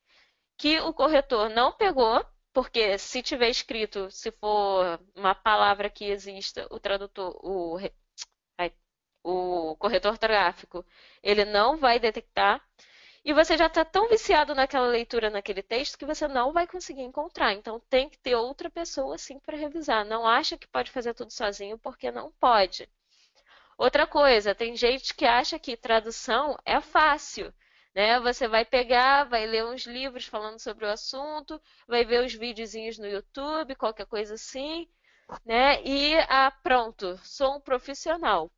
que 0.57 0.79
o 0.81 0.93
corretor 0.93 1.49
não 1.49 1.71
pegou, 1.71 2.25
porque 2.53 2.97
se 2.97 3.21
tiver 3.23 3.49
escrito, 3.49 4.09
se 4.11 4.31
for 4.31 4.99
uma 5.15 5.35
palavra 5.35 5.89
que 5.89 6.05
exista, 6.05 6.67
o 6.71 6.79
tradutor, 6.79 7.37
o, 7.43 7.77
o 9.23 9.75
corretor 9.77 10.11
ortográfico, 10.11 10.85
ele 11.23 11.45
não 11.45 11.77
vai 11.77 11.99
detectar. 11.99 12.61
E 13.23 13.33
você 13.33 13.55
já 13.57 13.67
está 13.67 13.85
tão 13.85 14.07
viciado 14.09 14.55
naquela 14.55 14.87
leitura, 14.87 15.29
naquele 15.29 15.61
texto, 15.61 15.97
que 15.97 16.05
você 16.05 16.27
não 16.27 16.51
vai 16.51 16.65
conseguir 16.67 17.03
encontrar. 17.03 17.53
Então 17.53 17.79
tem 17.89 18.09
que 18.09 18.17
ter 18.17 18.35
outra 18.35 18.69
pessoa 18.69 19.15
assim 19.15 19.39
para 19.39 19.57
revisar. 19.57 20.05
Não 20.05 20.25
acha 20.25 20.57
que 20.57 20.67
pode 20.67 20.91
fazer 20.91 21.13
tudo 21.13 21.31
sozinho, 21.31 21.77
porque 21.77 22.11
não 22.11 22.31
pode. 22.33 22.89
Outra 23.81 24.05
coisa, 24.05 24.53
tem 24.53 24.75
gente 24.75 25.15
que 25.15 25.25
acha 25.25 25.57
que 25.57 25.75
tradução 25.75 26.55
é 26.63 26.79
fácil. 26.79 27.51
Né? 27.95 28.19
Você 28.19 28.47
vai 28.47 28.63
pegar, 28.63 29.23
vai 29.23 29.47
ler 29.47 29.65
uns 29.65 29.87
livros 29.87 30.27
falando 30.27 30.59
sobre 30.59 30.85
o 30.85 30.89
assunto, 30.91 31.59
vai 31.87 32.05
ver 32.05 32.23
os 32.23 32.31
videozinhos 32.31 32.99
no 32.99 33.07
YouTube, 33.07 33.75
qualquer 33.75 34.05
coisa 34.05 34.35
assim, 34.35 34.87
né? 35.43 35.81
E 35.83 36.13
ah, 36.29 36.51
pronto, 36.61 37.17
sou 37.23 37.55
um 37.55 37.59
profissional. 37.59 38.51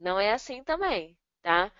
Não 0.00 0.18
é 0.18 0.32
assim 0.32 0.64
também, 0.64 1.16
tá? 1.40 1.70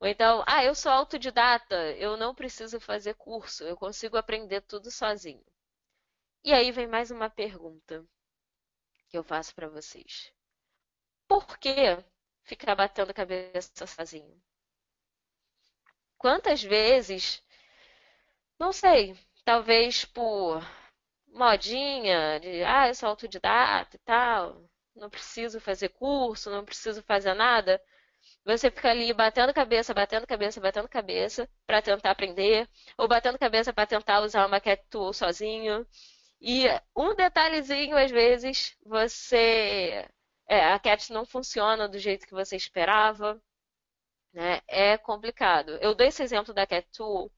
Ou 0.00 0.08
então, 0.08 0.42
ah, 0.46 0.64
eu 0.64 0.74
sou 0.74 0.90
autodidata, 0.90 1.76
eu 1.98 2.16
não 2.16 2.34
preciso 2.34 2.80
fazer 2.80 3.14
curso, 3.14 3.62
eu 3.64 3.76
consigo 3.76 4.16
aprender 4.16 4.62
tudo 4.62 4.90
sozinho. 4.90 5.44
E 6.42 6.50
aí 6.54 6.72
vem 6.72 6.86
mais 6.86 7.10
uma 7.10 7.28
pergunta 7.28 8.02
que 9.10 9.18
eu 9.18 9.22
faço 9.22 9.54
para 9.54 9.68
vocês. 9.68 10.32
Por 11.30 11.44
que 11.58 11.96
ficar 12.42 12.74
batendo 12.74 13.14
cabeça 13.14 13.86
sozinho? 13.86 14.38
Quantas 16.16 16.62
vezes, 16.62 17.42
não 18.58 18.72
sei, 18.72 19.16
talvez 19.44 20.04
por 20.04 20.62
modinha 21.28 22.38
de, 22.40 22.62
ah, 22.64 22.88
eu 22.88 22.94
sou 22.94 23.08
autodidata 23.10 23.96
e 23.96 24.00
tal, 24.00 24.64
não 24.96 25.10
preciso 25.10 25.60
fazer 25.60 25.90
curso, 25.90 26.50
não 26.50 26.64
preciso 26.64 27.02
fazer 27.04 27.34
nada, 27.34 27.82
você 28.44 28.70
fica 28.70 28.90
ali 28.90 29.12
batendo 29.14 29.54
cabeça, 29.54 29.94
batendo 29.94 30.26
cabeça, 30.26 30.60
batendo 30.60 30.88
cabeça 30.88 31.48
para 31.66 31.82
tentar 31.82 32.12
aprender, 32.12 32.68
ou 32.98 33.08
batendo 33.08 33.38
cabeça 33.38 33.72
para 33.72 33.86
tentar 33.86 34.20
usar 34.22 34.46
uma 34.46 34.60
cat 34.60 34.82
tool 34.90 35.12
sozinho. 35.14 35.86
E 36.40 36.66
um 36.96 37.14
detalhezinho, 37.16 37.96
às 37.98 38.10
vezes, 38.10 38.76
você. 38.84 40.06
É, 40.50 40.72
a 40.72 40.78
cat 40.80 41.12
não 41.12 41.24
funciona 41.24 41.88
do 41.88 41.98
jeito 41.98 42.26
que 42.26 42.34
você 42.34 42.56
esperava. 42.56 43.40
Né? 44.32 44.60
É 44.68 44.98
complicado. 44.98 45.70
Eu 45.80 45.94
dei 45.94 46.08
esse 46.08 46.22
exemplo 46.22 46.52
da 46.54 46.66
cat 46.66 46.86
tool 46.92 47.30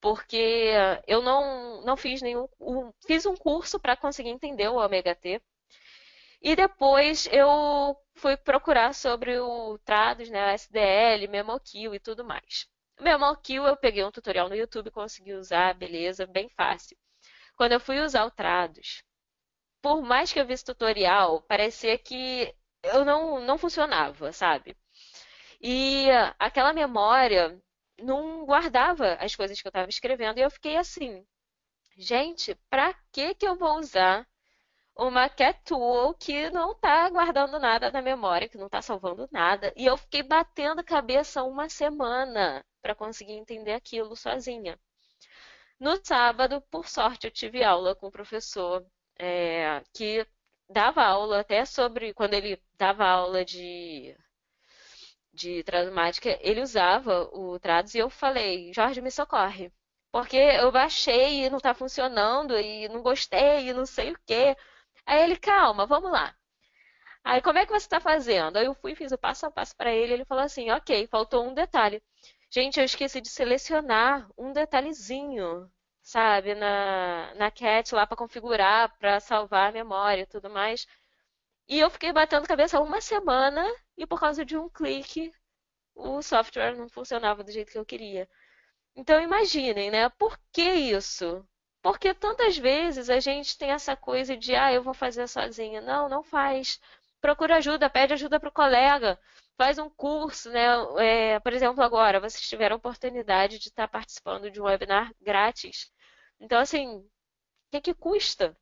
porque 0.00 0.72
eu 1.06 1.22
não, 1.22 1.82
não 1.82 1.96
fiz 1.96 2.22
nenhum. 2.22 2.48
Um, 2.60 2.92
fiz 3.06 3.26
um 3.26 3.36
curso 3.36 3.78
para 3.80 3.96
conseguir 3.96 4.30
entender 4.30 4.68
o 4.68 4.76
Omega 4.76 5.14
T. 5.14 5.40
E 6.42 6.56
depois 6.56 7.28
eu 7.32 7.96
fui 8.16 8.36
procurar 8.36 8.94
sobre 8.94 9.38
o 9.38 9.78
Trados, 9.84 10.28
né, 10.28 10.54
SDL, 10.54 11.28
MemoQ 11.28 11.94
e 11.94 12.00
tudo 12.00 12.24
mais. 12.24 12.68
MemoQ 13.00 13.54
eu 13.54 13.76
peguei 13.76 14.04
um 14.04 14.10
tutorial 14.10 14.48
no 14.48 14.56
YouTube, 14.56 14.90
consegui 14.90 15.34
usar, 15.34 15.74
beleza, 15.74 16.26
bem 16.26 16.48
fácil. 16.50 16.96
Quando 17.56 17.72
eu 17.72 17.80
fui 17.80 18.00
usar 18.00 18.24
o 18.24 18.30
Trados, 18.30 19.04
por 19.82 20.02
mais 20.02 20.32
que 20.32 20.40
eu 20.40 20.46
visse 20.46 20.64
tutorial, 20.64 21.42
parecia 21.42 21.98
que 21.98 22.54
eu 22.82 23.04
não, 23.04 23.40
não 23.40 23.58
funcionava, 23.58 24.32
sabe? 24.32 24.76
E 25.60 26.08
aquela 26.38 26.72
memória 26.72 27.60
não 28.00 28.44
guardava 28.46 29.14
as 29.14 29.36
coisas 29.36 29.60
que 29.60 29.66
eu 29.66 29.70
estava 29.70 29.88
escrevendo 29.88 30.38
e 30.38 30.42
eu 30.42 30.50
fiquei 30.50 30.76
assim, 30.76 31.26
gente, 31.96 32.54
para 32.70 32.94
que 33.12 33.34
que 33.34 33.46
eu 33.46 33.56
vou 33.56 33.78
usar 33.78 34.26
uma 34.96 35.28
cat 35.28 35.60
tool 35.64 36.14
que 36.14 36.50
não 36.50 36.72
está 36.72 37.08
guardando 37.10 37.58
nada 37.58 37.90
na 37.90 38.02
memória, 38.02 38.48
que 38.48 38.58
não 38.58 38.66
está 38.66 38.82
salvando 38.82 39.28
nada. 39.32 39.72
E 39.76 39.86
eu 39.86 39.96
fiquei 39.96 40.22
batendo 40.22 40.84
cabeça 40.84 41.42
uma 41.42 41.68
semana 41.68 42.64
para 42.82 42.94
conseguir 42.94 43.32
entender 43.34 43.72
aquilo 43.72 44.16
sozinha. 44.16 44.78
No 45.78 45.98
sábado, 46.04 46.62
por 46.70 46.88
sorte, 46.88 47.26
eu 47.26 47.30
tive 47.30 47.62
aula 47.64 47.94
com 47.94 48.06
o 48.06 48.10
professor 48.12 48.86
é, 49.18 49.82
que 49.94 50.26
dava 50.68 51.04
aula 51.04 51.40
até 51.40 51.64
sobre 51.64 52.14
quando 52.14 52.34
ele 52.34 52.60
dava 52.78 53.06
aula 53.06 53.44
de 53.44 54.16
de 55.32 55.62
tradumática, 55.64 56.38
ele 56.40 56.60
usava 56.60 57.24
o 57.32 57.58
Trados 57.58 57.94
e 57.94 57.98
eu 57.98 58.10
falei, 58.10 58.72
Jorge, 58.72 59.00
me 59.00 59.10
socorre. 59.10 59.72
Porque 60.10 60.36
eu 60.36 60.70
baixei 60.70 61.44
e 61.44 61.50
não 61.50 61.56
está 61.58 61.74
funcionando 61.74 62.58
e 62.58 62.88
não 62.88 63.02
gostei 63.02 63.68
e 63.68 63.72
não 63.72 63.86
sei 63.86 64.12
o 64.12 64.18
quê. 64.26 64.56
Aí 65.06 65.22
ele, 65.22 65.36
calma, 65.36 65.86
vamos 65.86 66.10
lá. 66.12 66.34
Aí, 67.24 67.40
como 67.42 67.58
é 67.58 67.66
que 67.66 67.72
você 67.72 67.86
está 67.86 68.00
fazendo? 68.00 68.56
Aí 68.58 68.66
eu 68.66 68.74
fui, 68.74 68.94
fiz 68.94 69.12
o 69.12 69.18
passo 69.18 69.46
a 69.46 69.50
passo 69.50 69.76
para 69.76 69.92
ele. 69.92 70.12
Ele 70.14 70.24
falou 70.24 70.44
assim: 70.44 70.70
ok, 70.70 71.06
faltou 71.08 71.46
um 71.46 71.54
detalhe. 71.54 72.02
Gente, 72.50 72.78
eu 72.78 72.84
esqueci 72.84 73.20
de 73.20 73.28
selecionar 73.30 74.28
um 74.36 74.52
detalhezinho, 74.52 75.70
sabe, 76.02 76.54
na, 76.54 77.34
na 77.36 77.50
cat 77.50 77.94
lá 77.94 78.06
para 78.06 78.16
configurar, 78.16 78.96
para 78.98 79.20
salvar 79.20 79.70
a 79.70 79.72
memória 79.72 80.22
e 80.22 80.26
tudo 80.26 80.50
mais. 80.50 80.86
E 81.68 81.78
eu 81.80 81.90
fiquei 81.90 82.12
batendo 82.12 82.46
cabeça 82.48 82.80
uma 82.80 83.00
semana 83.00 83.66
e 83.96 84.06
por 84.06 84.20
causa 84.20 84.44
de 84.44 84.56
um 84.56 84.68
clique 84.68 85.32
o 85.94 86.22
software 86.22 86.76
não 86.76 86.88
funcionava 86.88 87.44
do 87.44 87.50
jeito 87.52 87.72
que 87.72 87.78
eu 87.78 87.84
queria. 87.84 88.28
Então 88.96 89.20
imaginem, 89.20 89.90
né? 89.90 90.08
Por 90.10 90.38
que 90.52 90.62
isso? 90.62 91.46
Porque 91.82 92.14
tantas 92.14 92.56
vezes 92.58 93.10
a 93.10 93.20
gente 93.20 93.58
tem 93.58 93.70
essa 93.70 93.96
coisa 93.96 94.36
de, 94.36 94.54
ah, 94.54 94.72
eu 94.72 94.82
vou 94.82 94.94
fazer 94.94 95.28
sozinha. 95.28 95.80
Não, 95.80 96.08
não 96.08 96.22
faz. 96.22 96.80
Procura 97.20 97.56
ajuda, 97.56 97.90
pede 97.90 98.14
ajuda 98.14 98.38
para 98.40 98.48
o 98.48 98.52
colega, 98.52 99.18
faz 99.56 99.78
um 99.78 99.88
curso, 99.90 100.50
né? 100.50 100.66
É, 100.98 101.40
por 101.40 101.52
exemplo, 101.52 101.82
agora 101.82 102.20
vocês 102.20 102.48
tiveram 102.48 102.76
a 102.76 102.78
oportunidade 102.78 103.58
de 103.58 103.68
estar 103.68 103.88
participando 103.88 104.50
de 104.50 104.60
um 104.60 104.64
webinar 104.64 105.12
grátis. 105.20 105.90
Então, 106.40 106.60
assim, 106.60 106.88
o 106.98 107.10
que, 107.72 107.80
que 107.80 107.94
custa? 107.94 108.56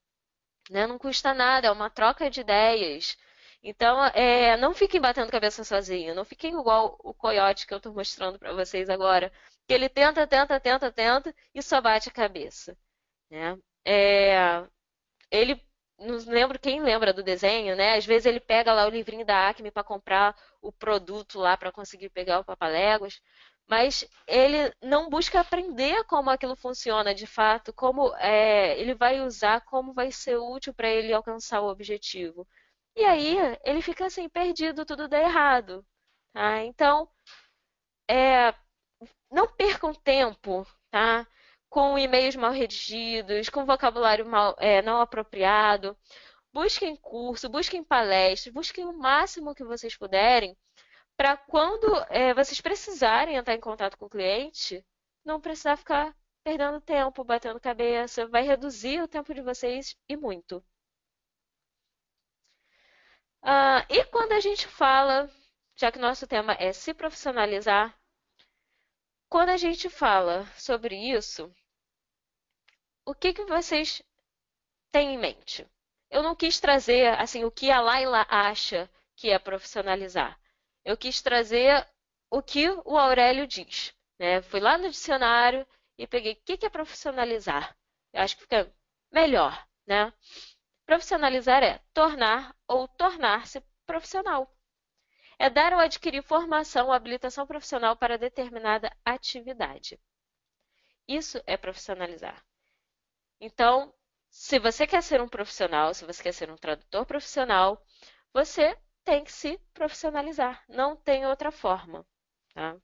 Né? 0.70 0.86
Não 0.86 0.98
custa 0.98 1.34
nada, 1.34 1.68
é 1.68 1.70
uma 1.72 1.90
troca 1.90 2.30
de 2.30 2.40
ideias. 2.40 3.16
Então, 3.62 4.04
é, 4.06 4.56
não 4.56 4.74
fiquem 4.74 5.00
batendo 5.00 5.30
cabeça 5.30 5.64
sozinho, 5.64 6.14
não 6.14 6.24
fiquem 6.24 6.52
igual 6.58 6.98
o 7.04 7.12
coiote 7.14 7.66
que 7.66 7.74
eu 7.74 7.78
estou 7.78 7.92
mostrando 7.92 8.38
para 8.38 8.54
vocês 8.54 8.88
agora, 8.88 9.32
que 9.68 9.74
ele 9.74 9.88
tenta, 9.88 10.26
tenta, 10.26 10.58
tenta, 10.60 10.90
tenta 10.92 11.34
e 11.54 11.62
só 11.62 11.80
bate 11.80 12.08
a 12.08 12.12
cabeça. 12.12 12.76
Né? 13.30 13.58
É, 13.84 14.66
ele, 15.30 15.62
não 16.00 16.16
lembro 16.26 16.58
quem 16.58 16.82
lembra 16.82 17.12
do 17.12 17.22
desenho, 17.22 17.76
né? 17.76 17.96
Às 17.96 18.06
vezes 18.06 18.26
ele 18.26 18.40
pega 18.40 18.72
lá 18.72 18.86
o 18.86 18.90
livrinho 18.90 19.24
da 19.24 19.48
Acme 19.48 19.70
para 19.70 19.84
comprar 19.84 20.36
o 20.62 20.72
produto 20.72 21.38
lá 21.38 21.56
para 21.56 21.72
conseguir 21.72 22.08
pegar 22.10 22.40
o 22.40 22.44
papaléguas, 22.44 23.20
mas 23.68 24.04
ele 24.26 24.74
não 24.82 25.08
busca 25.10 25.40
aprender 25.40 26.04
como 26.04 26.30
aquilo 26.30 26.56
funciona 26.56 27.14
de 27.14 27.26
fato, 27.26 27.72
como 27.72 28.14
é, 28.16 28.78
ele 28.80 28.94
vai 28.94 29.20
usar, 29.20 29.60
como 29.62 29.92
vai 29.92 30.10
ser 30.10 30.36
útil 30.36 30.74
para 30.74 30.88
ele 30.88 31.12
alcançar 31.12 31.60
o 31.60 31.68
objetivo. 31.70 32.46
E 32.96 33.04
aí 33.04 33.36
ele 33.64 33.82
fica 33.82 34.06
assim, 34.06 34.28
perdido, 34.28 34.84
tudo 34.84 35.08
dá 35.08 35.20
errado. 35.20 35.84
Tá? 36.32 36.64
Então, 36.64 37.08
é, 38.08 38.54
não 39.30 39.46
percam 39.48 39.94
tempo 39.94 40.66
tá? 40.90 41.26
Com 41.70 41.98
e-mails 41.98 42.36
mal 42.36 42.52
redigidos, 42.52 43.48
com 43.48 43.64
vocabulário 43.64 44.26
mal, 44.26 44.56
é, 44.58 44.82
não 44.82 45.00
apropriado. 45.00 45.96
Busquem 46.52 46.96
curso, 46.96 47.48
busquem 47.48 47.84
palestras, 47.84 48.52
busquem 48.52 48.84
o 48.84 48.92
máximo 48.92 49.54
que 49.54 49.64
vocês 49.64 49.96
puderem 49.96 50.56
para 51.16 51.36
quando 51.36 51.86
é, 52.10 52.34
vocês 52.34 52.60
precisarem 52.60 53.36
entrar 53.36 53.54
em 53.54 53.60
contato 53.60 53.96
com 53.98 54.06
o 54.06 54.10
cliente, 54.10 54.84
não 55.24 55.40
precisar 55.40 55.76
ficar 55.76 56.16
perdendo 56.42 56.80
tempo, 56.80 57.24
batendo 57.24 57.60
cabeça, 57.60 58.26
vai 58.26 58.42
reduzir 58.42 59.02
o 59.02 59.08
tempo 59.08 59.32
de 59.34 59.42
vocês 59.42 59.96
e 60.08 60.16
muito. 60.16 60.64
Ah, 63.42 63.84
e 63.88 64.04
quando 64.06 64.32
a 64.32 64.40
gente 64.40 64.66
fala, 64.66 65.30
já 65.76 65.92
que 65.92 65.98
nosso 65.98 66.26
tema 66.26 66.54
é 66.58 66.72
se 66.72 66.94
profissionalizar, 66.94 67.94
quando 69.28 69.50
a 69.50 69.56
gente 69.56 69.88
fala 69.88 70.46
sobre 70.56 70.96
isso, 70.96 71.54
o 73.04 73.14
que, 73.14 73.32
que 73.32 73.44
vocês 73.44 74.02
têm 74.92 75.14
em 75.14 75.18
mente? 75.18 75.66
Eu 76.10 76.22
não 76.22 76.34
quis 76.34 76.58
trazer 76.60 77.08
assim 77.18 77.44
o 77.44 77.50
que 77.50 77.70
a 77.70 77.80
Laila 77.80 78.26
acha 78.28 78.90
que 79.16 79.30
é 79.30 79.38
profissionalizar. 79.38 80.38
Eu 80.84 80.96
quis 80.96 81.22
trazer 81.22 81.86
o 82.30 82.42
que 82.42 82.68
o 82.84 82.98
Aurélio 82.98 83.46
diz. 83.46 83.94
Né? 84.18 84.42
Fui 84.42 84.60
lá 84.60 84.76
no 84.78 84.90
dicionário 84.90 85.66
e 85.96 86.06
peguei 86.06 86.32
o 86.32 86.36
que, 86.44 86.56
que 86.56 86.66
é 86.66 86.70
profissionalizar. 86.70 87.76
Eu 88.12 88.22
acho 88.22 88.36
que 88.36 88.42
fica 88.42 88.72
melhor, 89.12 89.66
né? 89.86 90.12
Profissionalizar 90.86 91.62
é 91.62 91.80
tornar 91.92 92.56
ou 92.66 92.88
tornar-se 92.88 93.62
profissional. 93.86 94.52
É 95.38 95.48
dar 95.48 95.72
ou 95.72 95.78
adquirir 95.78 96.22
formação 96.22 96.86
ou 96.86 96.92
habilitação 96.92 97.46
profissional 97.46 97.96
para 97.96 98.18
determinada 98.18 98.90
atividade. 99.04 100.00
Isso 101.06 101.42
é 101.46 101.56
profissionalizar. 101.56 102.44
Então, 103.40 103.92
se 104.30 104.58
você 104.58 104.86
quer 104.86 105.02
ser 105.02 105.20
um 105.20 105.28
profissional, 105.28 105.94
se 105.94 106.04
você 106.04 106.22
quer 106.22 106.32
ser 106.32 106.50
um 106.50 106.56
tradutor 106.56 107.04
profissional, 107.06 107.82
você 108.32 108.76
tem 109.04 109.24
que 109.24 109.32
se 109.32 109.58
profissionalizar. 109.74 110.62
Não 110.68 110.94
tem 110.96 111.26
outra 111.26 111.50
forma. 111.50 112.06
Tá? 112.54 112.76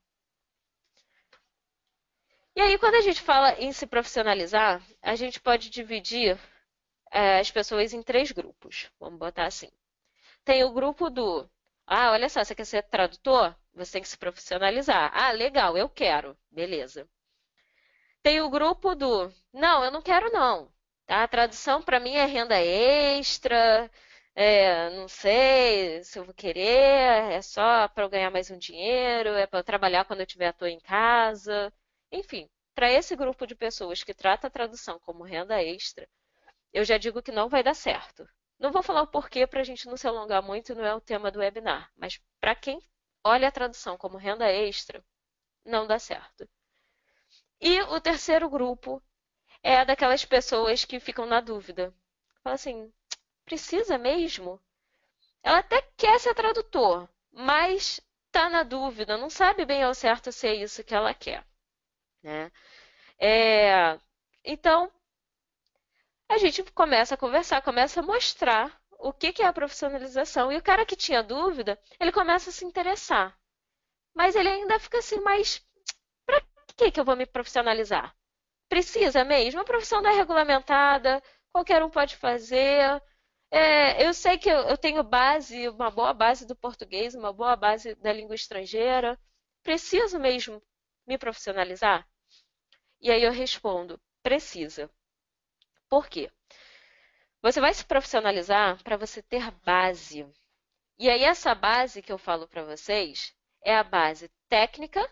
E 2.56 2.60
aí, 2.60 2.78
quando 2.78 2.94
a 2.96 3.00
gente 3.02 3.20
fala 3.20 3.52
em 3.60 3.70
se 3.72 3.86
profissionalizar, 3.86 4.82
a 5.02 5.14
gente 5.14 5.40
pode 5.40 5.70
dividir 5.70 6.38
é, 7.12 7.38
as 7.38 7.50
pessoas 7.50 7.92
em 7.92 8.02
três 8.02 8.32
grupos. 8.32 8.90
Vamos 8.98 9.18
botar 9.18 9.46
assim. 9.46 9.70
Tem 10.44 10.64
o 10.64 10.72
grupo 10.72 11.10
do, 11.10 11.48
ah, 11.86 12.10
olha 12.12 12.28
só, 12.28 12.42
você 12.44 12.54
quer 12.54 12.64
ser 12.64 12.82
tradutor? 12.84 13.54
Você 13.74 13.92
tem 13.92 14.02
que 14.02 14.08
se 14.08 14.18
profissionalizar. 14.18 15.10
Ah, 15.14 15.30
legal, 15.32 15.76
eu 15.78 15.88
quero. 15.88 16.36
Beleza. 16.50 17.08
Tem 18.26 18.40
o 18.40 18.50
grupo 18.50 18.96
do, 18.96 19.32
não, 19.52 19.84
eu 19.84 19.90
não 19.92 20.02
quero 20.02 20.32
não. 20.32 20.68
Tá? 21.06 21.22
A 21.22 21.28
tradução 21.28 21.80
para 21.80 22.00
mim 22.00 22.14
é 22.16 22.24
renda 22.24 22.60
extra, 22.60 23.88
é, 24.34 24.90
não 24.90 25.06
sei 25.06 26.02
se 26.02 26.18
eu 26.18 26.24
vou 26.24 26.34
querer, 26.34 27.30
é 27.32 27.40
só 27.40 27.86
para 27.86 28.02
eu 28.02 28.08
ganhar 28.08 28.32
mais 28.32 28.50
um 28.50 28.58
dinheiro, 28.58 29.28
é 29.28 29.46
para 29.46 29.60
eu 29.60 29.64
trabalhar 29.64 30.04
quando 30.06 30.20
eu 30.22 30.26
tiver 30.26 30.48
à 30.48 30.52
toa 30.52 30.68
em 30.68 30.80
casa. 30.80 31.72
Enfim, 32.10 32.50
para 32.74 32.90
esse 32.90 33.14
grupo 33.14 33.46
de 33.46 33.54
pessoas 33.54 34.02
que 34.02 34.12
trata 34.12 34.48
a 34.48 34.50
tradução 34.50 34.98
como 34.98 35.22
renda 35.22 35.62
extra, 35.62 36.08
eu 36.72 36.84
já 36.84 36.98
digo 36.98 37.22
que 37.22 37.30
não 37.30 37.48
vai 37.48 37.62
dar 37.62 37.74
certo. 37.74 38.28
Não 38.58 38.72
vou 38.72 38.82
falar 38.82 39.02
o 39.02 39.06
porquê 39.06 39.46
para 39.46 39.60
a 39.60 39.64
gente 39.64 39.86
não 39.86 39.96
se 39.96 40.08
alongar 40.08 40.42
muito, 40.42 40.74
não 40.74 40.84
é 40.84 40.92
o 40.92 41.00
tema 41.00 41.30
do 41.30 41.38
webinar, 41.38 41.92
mas 41.96 42.20
para 42.40 42.56
quem 42.56 42.82
olha 43.22 43.46
a 43.46 43.52
tradução 43.52 43.96
como 43.96 44.18
renda 44.18 44.50
extra, 44.50 45.00
não 45.64 45.86
dá 45.86 45.96
certo. 46.00 46.48
E 47.60 47.80
o 47.82 48.00
terceiro 48.00 48.48
grupo 48.48 49.02
é 49.62 49.84
daquelas 49.84 50.24
pessoas 50.24 50.84
que 50.84 51.00
ficam 51.00 51.26
na 51.26 51.40
dúvida. 51.40 51.94
Fala 52.42 52.54
assim, 52.54 52.92
precisa 53.44 53.98
mesmo? 53.98 54.60
Ela 55.42 55.58
até 55.58 55.82
quer 55.96 56.18
ser 56.20 56.34
tradutor, 56.34 57.08
mas 57.32 58.00
está 58.26 58.48
na 58.48 58.62
dúvida, 58.62 59.16
não 59.16 59.30
sabe 59.30 59.64
bem 59.64 59.82
ao 59.82 59.94
certo 59.94 60.30
se 60.32 60.46
é 60.46 60.54
isso 60.54 60.84
que 60.84 60.94
ela 60.94 61.14
quer. 61.14 61.46
Né? 62.22 62.50
É, 63.18 63.98
então, 64.44 64.92
a 66.28 66.38
gente 66.38 66.62
começa 66.72 67.14
a 67.14 67.18
conversar, 67.18 67.62
começa 67.62 68.00
a 68.00 68.02
mostrar 68.02 68.80
o 68.98 69.12
que, 69.12 69.32
que 69.32 69.42
é 69.42 69.46
a 69.46 69.52
profissionalização. 69.52 70.52
E 70.52 70.56
o 70.56 70.62
cara 70.62 70.86
que 70.86 70.96
tinha 70.96 71.22
dúvida, 71.22 71.80
ele 71.98 72.12
começa 72.12 72.50
a 72.50 72.52
se 72.52 72.64
interessar. 72.64 73.38
Mas 74.14 74.34
ele 74.34 74.48
ainda 74.48 74.78
fica 74.80 74.98
assim, 74.98 75.20
mas 75.20 75.65
que, 76.76 76.90
que 76.90 77.00
eu 77.00 77.04
vou 77.04 77.16
me 77.16 77.26
profissionalizar? 77.26 78.14
Precisa 78.68 79.24
mesmo? 79.24 79.60
A 79.60 79.64
profissão 79.64 80.02
não 80.02 80.10
é 80.10 80.14
regulamentada, 80.14 81.22
qualquer 81.52 81.82
um 81.82 81.90
pode 81.90 82.16
fazer. 82.16 83.02
É, 83.50 84.06
eu 84.06 84.12
sei 84.12 84.38
que 84.38 84.50
eu, 84.50 84.76
tenho 84.76 85.02
base, 85.02 85.68
uma 85.68 85.90
boa 85.90 86.12
base 86.12 86.46
do 86.46 86.56
português, 86.56 87.14
uma 87.14 87.32
boa 87.32 87.56
base 87.56 87.94
da 87.96 88.12
língua 88.12 88.34
estrangeira. 88.34 89.18
Preciso 89.62 90.18
mesmo 90.18 90.62
me 91.06 91.16
profissionalizar? 91.18 92.06
E 93.00 93.10
aí 93.10 93.22
eu 93.22 93.32
respondo: 93.32 94.00
precisa. 94.22 94.90
Por 95.88 96.08
quê? 96.08 96.30
Você 97.42 97.60
vai 97.60 97.72
se 97.72 97.84
profissionalizar 97.84 98.82
para 98.82 98.96
você 98.96 99.22
ter 99.22 99.50
base. 99.64 100.26
E 100.98 101.08
aí 101.08 101.24
essa 101.24 101.54
base 101.54 102.02
que 102.02 102.12
eu 102.12 102.18
falo 102.18 102.48
para 102.48 102.64
vocês 102.64 103.34
é 103.62 103.76
a 103.76 103.84
base 103.84 104.30
técnica, 104.48 105.08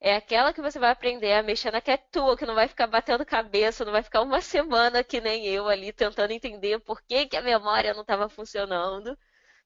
é 0.00 0.16
aquela 0.16 0.52
que 0.52 0.62
você 0.62 0.78
vai 0.78 0.90
aprender 0.90 1.32
a 1.34 1.42
mexer 1.42 1.70
na 1.70 1.80
que 1.80 1.90
é 1.90 1.96
tua, 1.96 2.36
que 2.36 2.46
não 2.46 2.54
vai 2.54 2.68
ficar 2.68 2.86
batendo 2.86 3.24
cabeça, 3.26 3.84
não 3.84 3.92
vai 3.92 4.02
ficar 4.02 4.22
uma 4.22 4.40
semana 4.40 5.04
que 5.04 5.20
nem 5.20 5.46
eu 5.46 5.68
ali 5.68 5.92
tentando 5.92 6.32
entender 6.32 6.80
por 6.80 7.02
que, 7.02 7.26
que 7.26 7.36
a 7.36 7.42
memória 7.42 7.94
não 7.94 8.02
estava 8.02 8.28
funcionando. 8.28 9.16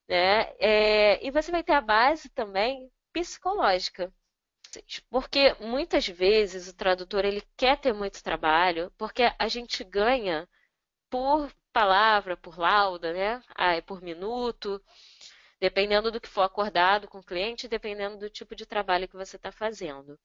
Né? 0.09 0.53
É, 0.61 1.27
e 1.27 1.31
você 1.31 1.51
vai 1.51 1.63
ter 1.63 1.73
a 1.75 1.81
base 1.81 2.29
também 2.31 2.91
psicológica. 3.13 4.13
Porque 5.11 5.55
muitas 5.61 6.07
vezes 6.07 6.69
o 6.69 6.77
tradutor 6.77 7.25
ele 7.25 7.43
quer 7.57 7.79
ter 7.79 7.93
muito 7.93 8.23
trabalho, 8.23 8.93
porque 8.99 9.33
a 9.39 9.49
gente 9.49 9.85
ganha 9.85 10.49
por 11.11 11.51
palavra, 11.73 12.37
por 12.37 12.59
lauda, 12.59 13.13
né? 13.13 13.43
Ah, 13.55 13.81
por 13.83 14.03
minuto, 14.03 14.83
dependendo 15.65 16.11
do 16.13 16.21
que 16.21 16.29
for 16.29 16.43
acordado 16.43 17.09
com 17.09 17.21
o 17.21 17.25
cliente, 17.25 17.67
dependendo 17.67 18.19
do 18.19 18.29
tipo 18.29 18.55
de 18.55 18.67
trabalho 18.67 19.09
que 19.09 19.17
você 19.17 19.37
está 19.37 19.51
fazendo. 19.51 20.21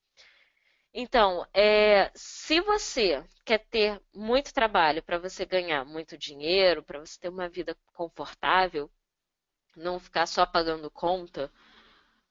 Então, 0.94 1.48
é, 1.54 2.12
se 2.14 2.60
você 2.60 3.24
quer 3.46 3.60
ter 3.70 4.02
muito 4.14 4.54
trabalho 4.54 5.02
para 5.02 5.18
você 5.18 5.46
ganhar 5.46 5.86
muito 5.86 6.18
dinheiro, 6.18 6.84
para 6.84 7.00
você 7.00 7.18
ter 7.18 7.30
uma 7.30 7.48
vida 7.48 7.74
confortável, 7.94 8.92
não 9.78 9.98
ficar 9.98 10.26
só 10.26 10.46
pagando 10.46 10.92
conta, 10.92 11.50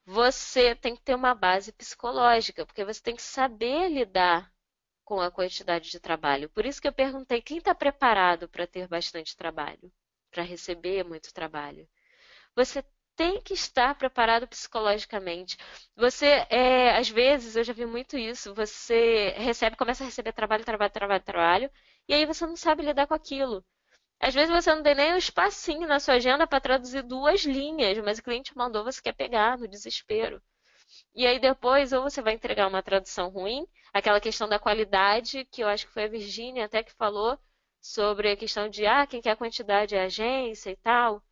você 0.04 0.74
tem 0.74 0.94
que 0.94 1.00
ter 1.00 1.14
uma 1.14 1.34
base 1.34 1.72
psicológica, 1.72 2.66
porque 2.66 2.84
você 2.84 3.02
tem 3.02 3.16
que 3.16 3.22
saber 3.22 3.88
lidar 3.88 4.52
com 5.02 5.18
a 5.18 5.30
quantidade 5.30 5.90
de 5.90 5.98
trabalho. 5.98 6.50
Por 6.50 6.66
isso 6.66 6.82
que 6.82 6.88
eu 6.88 6.92
perguntei 6.92 7.40
quem 7.40 7.56
está 7.56 7.74
preparado 7.74 8.50
para 8.50 8.66
ter 8.66 8.86
bastante 8.86 9.34
trabalho, 9.34 9.90
para 10.30 10.42
receber 10.42 11.04
muito 11.04 11.32
trabalho. 11.32 11.88
Você 12.54 12.84
tem 13.18 13.40
que 13.42 13.52
estar 13.54 13.94
preparado 13.96 14.46
psicologicamente. 14.48 15.58
Você, 15.96 16.46
é, 16.50 16.96
às 16.96 17.08
vezes, 17.10 17.56
eu 17.56 17.64
já 17.64 17.72
vi 17.72 17.84
muito 17.86 18.16
isso, 18.16 18.54
você 18.54 19.30
recebe, 19.36 19.76
começa 19.76 20.04
a 20.04 20.06
receber 20.06 20.32
trabalho, 20.32 20.64
trabalho, 20.64 20.92
trabalho, 20.92 21.22
trabalho, 21.24 21.70
E 22.08 22.14
aí 22.14 22.24
você 22.26 22.46
não 22.46 22.56
sabe 22.56 22.82
lidar 22.84 23.06
com 23.08 23.14
aquilo. 23.14 23.64
Às 24.20 24.34
vezes 24.34 24.50
você 24.54 24.74
não 24.74 24.82
tem 24.82 24.94
nem 24.94 25.14
um 25.14 25.18
espacinho 25.18 25.88
na 25.88 26.00
sua 26.00 26.14
agenda 26.14 26.46
para 26.46 26.60
traduzir 26.60 27.02
duas 27.02 27.42
linhas, 27.44 27.98
mas 28.00 28.18
o 28.18 28.22
cliente 28.24 28.56
mandou, 28.56 28.84
você 28.84 29.02
quer 29.02 29.14
pegar 29.14 29.58
no 29.58 29.68
desespero. 29.68 30.42
E 31.14 31.26
aí 31.26 31.38
depois, 31.38 31.92
ou 31.92 32.02
você 32.02 32.22
vai 32.22 32.34
entregar 32.34 32.68
uma 32.68 32.82
tradução 32.82 33.28
ruim, 33.30 33.66
aquela 33.92 34.20
questão 34.20 34.48
da 34.48 34.58
qualidade, 34.58 35.44
que 35.46 35.62
eu 35.62 35.68
acho 35.68 35.86
que 35.86 35.92
foi 35.92 36.04
a 36.04 36.08
Virginia 36.08 36.64
até 36.66 36.82
que 36.82 36.92
falou 36.94 37.38
sobre 37.80 38.30
a 38.30 38.36
questão 38.36 38.68
de 38.68 38.86
ah, 38.86 39.06
quem 39.06 39.20
quer 39.20 39.36
quantidade 39.36 39.94
é 39.94 40.02
agência 40.04 40.70
e 40.70 40.76
tal, 40.76 41.22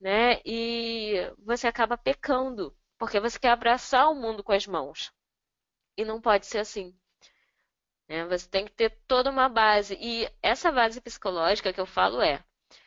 né? 0.00 0.40
E 0.44 1.14
você 1.38 1.66
acaba 1.66 1.96
pecando, 1.96 2.76
porque 2.98 3.20
você 3.20 3.38
quer 3.38 3.50
abraçar 3.50 4.10
o 4.10 4.14
mundo 4.14 4.42
com 4.42 4.52
as 4.52 4.66
mãos. 4.66 5.12
E 5.96 6.04
não 6.04 6.20
pode 6.20 6.46
ser 6.46 6.58
assim. 6.58 6.94
Né? 8.08 8.24
Você 8.26 8.48
tem 8.48 8.64
que 8.64 8.72
ter 8.72 8.90
toda 9.06 9.30
uma 9.30 9.48
base. 9.48 9.96
E 10.00 10.28
essa 10.42 10.72
base 10.72 11.00
psicológica 11.00 11.72
que 11.72 11.80
eu 11.80 11.86
falo 11.86 12.20
é 12.22 12.42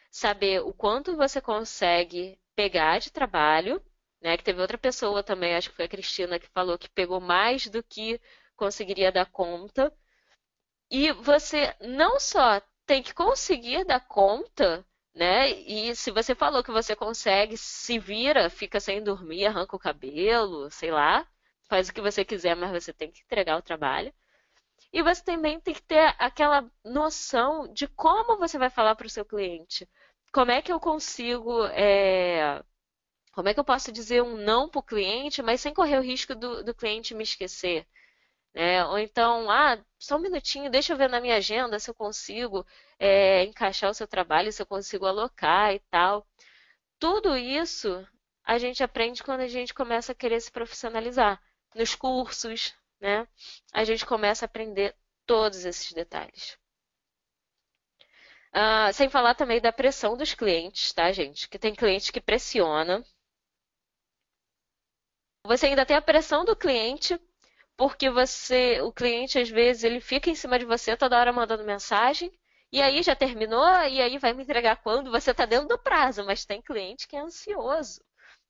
saber 0.09 0.61
o 0.61 0.73
quanto 0.73 1.15
você 1.15 1.39
consegue 1.41 2.39
pegar 2.55 2.99
de 2.99 3.11
trabalho, 3.11 3.81
né? 4.21 4.37
Que 4.37 4.43
teve 4.43 4.61
outra 4.61 4.77
pessoa 4.77 5.23
também, 5.23 5.55
acho 5.55 5.69
que 5.69 5.75
foi 5.75 5.85
a 5.85 5.89
Cristina, 5.89 6.39
que 6.39 6.47
falou 6.49 6.77
que 6.77 6.89
pegou 6.89 7.19
mais 7.19 7.67
do 7.67 7.83
que 7.83 8.19
conseguiria 8.55 9.11
dar 9.11 9.25
conta. 9.31 9.93
E 10.89 11.11
você 11.13 11.75
não 11.79 12.19
só 12.19 12.61
tem 12.85 13.01
que 13.01 13.13
conseguir 13.13 13.85
dar 13.85 14.05
conta, 14.07 14.85
né? 15.13 15.51
E 15.51 15.95
se 15.95 16.11
você 16.11 16.35
falou 16.35 16.63
que 16.63 16.71
você 16.71 16.95
consegue, 16.95 17.57
se 17.57 17.99
vira, 17.99 18.49
fica 18.49 18.79
sem 18.79 19.03
dormir, 19.03 19.45
arranca 19.45 19.75
o 19.75 19.79
cabelo, 19.79 20.69
sei 20.71 20.91
lá, 20.91 21.27
faz 21.69 21.89
o 21.89 21.93
que 21.93 22.01
você 22.01 22.25
quiser, 22.25 22.55
mas 22.55 22.71
você 22.71 22.93
tem 22.93 23.11
que 23.11 23.21
entregar 23.23 23.57
o 23.57 23.61
trabalho. 23.61 24.13
E 24.93 25.01
você 25.03 25.23
também 25.23 25.59
tem 25.59 25.73
que 25.73 25.81
ter 25.83 26.15
aquela 26.19 26.69
noção 26.83 27.71
de 27.73 27.87
como 27.87 28.37
você 28.37 28.57
vai 28.57 28.69
falar 28.69 28.95
para 28.95 29.07
o 29.07 29.09
seu 29.09 29.25
cliente. 29.25 29.87
Como 30.33 30.51
é 30.51 30.61
que 30.61 30.71
eu 30.71 30.79
consigo. 30.79 31.65
É... 31.67 32.61
Como 33.33 33.49
é 33.49 33.53
que 33.53 33.59
eu 33.59 33.63
posso 33.65 33.91
dizer 33.91 34.23
um 34.23 34.37
não 34.37 34.69
para 34.69 34.79
o 34.79 34.83
cliente, 34.83 35.41
mas 35.41 35.61
sem 35.61 35.73
correr 35.73 35.97
o 35.97 36.01
risco 36.03 36.35
do, 36.35 36.63
do 36.63 36.75
cliente 36.75 37.15
me 37.15 37.23
esquecer? 37.23 37.87
Né? 38.53 38.85
Ou 38.85 38.99
então, 38.99 39.49
ah, 39.49 39.83
só 39.97 40.17
um 40.17 40.19
minutinho, 40.19 40.69
deixa 40.69 40.93
eu 40.93 40.97
ver 40.97 41.09
na 41.09 41.21
minha 41.21 41.37
agenda 41.37 41.79
se 41.79 41.89
eu 41.89 41.95
consigo 41.95 42.65
é, 42.99 43.43
encaixar 43.43 43.89
o 43.89 43.93
seu 43.93 44.07
trabalho, 44.07 44.51
se 44.51 44.61
eu 44.61 44.65
consigo 44.65 45.05
alocar 45.05 45.73
e 45.73 45.79
tal. 45.89 46.27
Tudo 46.99 47.37
isso 47.37 48.05
a 48.43 48.57
gente 48.57 48.83
aprende 48.83 49.23
quando 49.23 49.41
a 49.41 49.47
gente 49.47 49.73
começa 49.73 50.11
a 50.11 50.15
querer 50.15 50.41
se 50.41 50.51
profissionalizar. 50.51 51.41
Nos 51.75 51.95
cursos, 51.95 52.73
né? 52.99 53.27
A 53.73 53.83
gente 53.85 54.05
começa 54.05 54.45
a 54.45 54.47
aprender 54.47 54.95
todos 55.25 55.63
esses 55.65 55.93
detalhes. 55.93 56.57
Ah, 58.53 58.91
sem 58.93 59.09
falar 59.09 59.35
também 59.35 59.61
da 59.61 59.71
pressão 59.71 60.17
dos 60.17 60.33
clientes, 60.33 60.91
tá, 60.93 61.11
gente? 61.11 61.47
Que 61.47 61.57
tem 61.57 61.73
cliente 61.73 62.11
que 62.11 62.19
pressiona. 62.19 63.03
Você 65.45 65.67
ainda 65.67 65.85
tem 65.85 65.95
a 65.95 66.01
pressão 66.01 66.43
do 66.45 66.55
cliente, 66.55 67.19
porque 67.81 68.11
você, 68.11 68.79
o 68.81 68.91
cliente 68.93 69.39
às 69.39 69.49
vezes 69.49 69.83
ele 69.83 69.99
fica 69.99 70.29
em 70.29 70.35
cima 70.35 70.59
de 70.59 70.65
você 70.65 70.95
toda 70.95 71.17
hora 71.19 71.33
mandando 71.33 71.63
mensagem, 71.63 72.31
e 72.71 72.79
aí 72.79 73.01
já 73.01 73.15
terminou, 73.15 73.65
e 73.89 73.99
aí 73.99 74.19
vai 74.19 74.33
me 74.33 74.43
entregar 74.43 74.75
quando 74.83 75.09
você 75.09 75.31
está 75.31 75.47
dentro 75.47 75.67
do 75.67 75.79
prazo, 75.79 76.23
mas 76.23 76.45
tem 76.45 76.61
cliente 76.61 77.07
que 77.07 77.15
é 77.15 77.21
ansioso, 77.21 77.99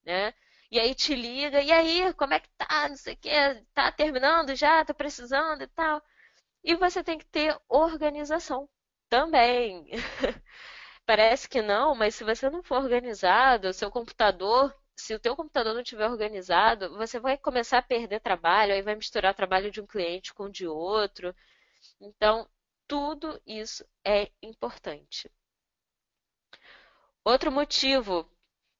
né? 0.05 0.33
E 0.69 0.77
aí 0.77 0.93
te 0.93 1.15
liga, 1.15 1.61
e 1.61 1.71
aí, 1.71 2.13
como 2.15 2.33
é 2.33 2.41
que 2.41 2.49
tá? 2.57 2.89
Não 2.89 2.97
sei 2.97 3.13
o 3.13 3.17
quê, 3.17 3.65
tá 3.73 3.89
terminando 3.93 4.53
já, 4.53 4.83
tá 4.83 4.93
precisando 4.93 5.63
e 5.63 5.67
tal. 5.67 6.01
E 6.63 6.75
você 6.75 7.03
tem 7.03 7.17
que 7.17 7.25
ter 7.25 7.57
organização 7.69 8.69
também. 9.09 9.87
Parece 11.05 11.47
que 11.49 11.61
não, 11.61 11.95
mas 11.95 12.15
se 12.15 12.23
você 12.25 12.49
não 12.49 12.63
for 12.63 12.83
organizado, 12.83 13.73
seu 13.73 13.91
computador, 13.91 14.75
se 15.01 15.13
o 15.15 15.19
teu 15.19 15.35
computador 15.35 15.73
não 15.73 15.81
estiver 15.81 16.09
organizado, 16.09 16.95
você 16.97 17.19
vai 17.19 17.37
começar 17.37 17.79
a 17.79 17.81
perder 17.81 18.19
trabalho, 18.21 18.73
aí 18.73 18.81
vai 18.81 18.95
misturar 18.95 19.33
trabalho 19.35 19.71
de 19.71 19.81
um 19.81 19.87
cliente 19.87 20.33
com 20.33 20.49
de 20.49 20.67
outro. 20.67 21.35
Então, 21.99 22.47
tudo 22.87 23.41
isso 23.45 23.85
é 24.05 24.29
importante. 24.41 25.31
Outro 27.23 27.51
motivo 27.51 28.29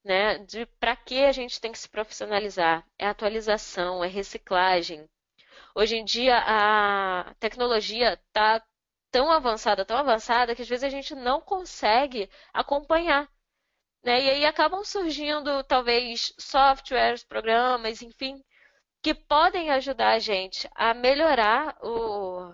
né, 0.04 0.40
de 0.40 0.66
para 0.80 0.96
que 0.96 1.24
a 1.24 1.32
gente 1.32 1.60
tem 1.60 1.72
que 1.72 1.80
se 1.80 1.90
profissionalizar. 1.90 2.86
É 2.98 3.08
atualização, 3.08 4.04
é 4.04 4.08
reciclagem. 4.08 5.08
Hoje 5.76 5.96
em 5.98 6.06
dia 6.06 6.38
a 6.38 7.34
tecnologia 7.40 8.14
está 8.14 8.64
tão 9.12 9.32
avançada, 9.32 9.86
tão 9.86 9.98
avançada, 9.98 10.56
que 10.56 10.62
às 10.62 10.70
vezes 10.70 10.84
a 10.84 10.90
gente 10.90 11.16
não 11.16 11.42
consegue 11.42 12.30
acompanhar. 12.54 13.30
Né? 14.04 14.24
E 14.24 14.30
aí 14.30 14.46
acabam 14.46 14.84
surgindo 14.84 15.64
talvez 15.64 16.34
softwares, 16.38 17.24
programas, 17.24 18.02
enfim, 18.02 18.44
que 19.02 19.14
podem 19.14 19.70
ajudar 19.72 20.14
a 20.14 20.20
gente 20.20 20.70
a 20.76 20.94
melhorar 20.94 21.78
o, 21.82 22.54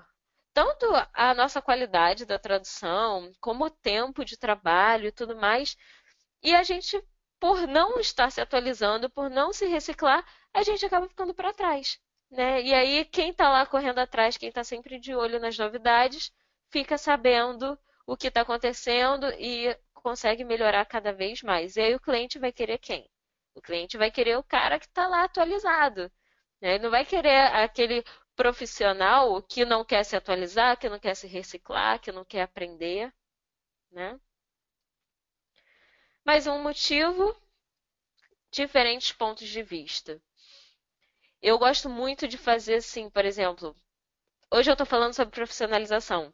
tanto 0.54 0.86
a 1.14 1.34
nossa 1.34 1.62
qualidade 1.62 2.26
da 2.26 2.40
tradução, 2.40 3.32
como 3.40 3.66
o 3.66 3.70
tempo 3.70 4.26
de 4.26 4.38
trabalho 4.38 5.08
e 5.08 5.12
tudo 5.12 5.36
mais. 5.36 5.78
E 6.44 6.56
a 6.56 6.64
gente 6.64 7.02
por 7.40 7.68
não 7.68 8.00
estar 8.00 8.32
se 8.32 8.42
atualizando, 8.42 9.10
por 9.10 9.30
não 9.30 9.54
se 9.54 9.66
reciclar, 9.68 10.26
a 10.54 10.64
gente 10.64 10.86
acaba 10.86 11.08
ficando 11.08 11.34
para 11.34 11.54
trás. 11.54 12.00
Né? 12.30 12.62
E 12.62 12.74
aí, 12.74 13.06
quem 13.06 13.30
está 13.30 13.50
lá 13.50 13.66
correndo 13.66 14.00
atrás, 14.00 14.38
quem 14.38 14.50
está 14.50 14.64
sempre 14.64 15.00
de 15.00 15.16
olho 15.16 15.40
nas 15.40 15.58
novidades, 15.58 16.32
fica 16.70 16.98
sabendo 16.98 17.78
o 18.06 18.18
que 18.18 18.28
está 18.28 18.42
acontecendo 18.42 19.28
e 19.38 19.76
consegue 20.08 20.46
melhorar 20.46 20.86
cada 20.86 21.12
vez 21.12 21.42
mais. 21.44 21.76
E 21.76 21.82
aí, 21.82 21.94
o 21.94 22.00
cliente 22.00 22.40
vai 22.40 22.50
querer 22.50 22.78
quem? 22.78 23.12
O 23.54 23.62
cliente 23.62 23.98
vai 23.98 24.10
querer 24.10 24.38
o 24.38 24.44
cara 24.44 24.80
que 24.80 24.86
está 24.86 25.06
lá 25.06 25.26
atualizado. 25.26 26.10
Né? 26.62 26.76
Ele 26.76 26.84
não 26.86 26.90
vai 26.90 27.04
querer 27.04 27.54
aquele 27.54 28.02
profissional 28.34 29.42
que 29.42 29.66
não 29.66 29.84
quer 29.84 30.06
se 30.06 30.16
atualizar, 30.16 30.78
que 30.80 30.88
não 30.88 30.98
quer 30.98 31.14
se 31.14 31.28
reciclar, 31.28 32.00
que 32.00 32.10
não 32.10 32.24
quer 32.24 32.44
aprender. 32.44 33.14
Né? 33.92 34.18
Mais 36.24 36.48
um 36.48 36.64
motivo, 36.64 37.36
diferentes 38.50 39.12
pontos 39.12 39.50
de 39.50 39.62
vista. 39.62 40.22
Eu 41.42 41.60
gosto 41.60 41.90
muito 41.90 42.30
de 42.30 42.38
fazer 42.38 42.76
assim, 42.76 43.10
por 43.10 43.26
exemplo, 43.26 43.76
hoje 44.50 44.70
eu 44.70 44.74
estou 44.74 44.88
falando 44.88 45.14
sobre 45.14 45.36
profissionalização. 45.36 46.34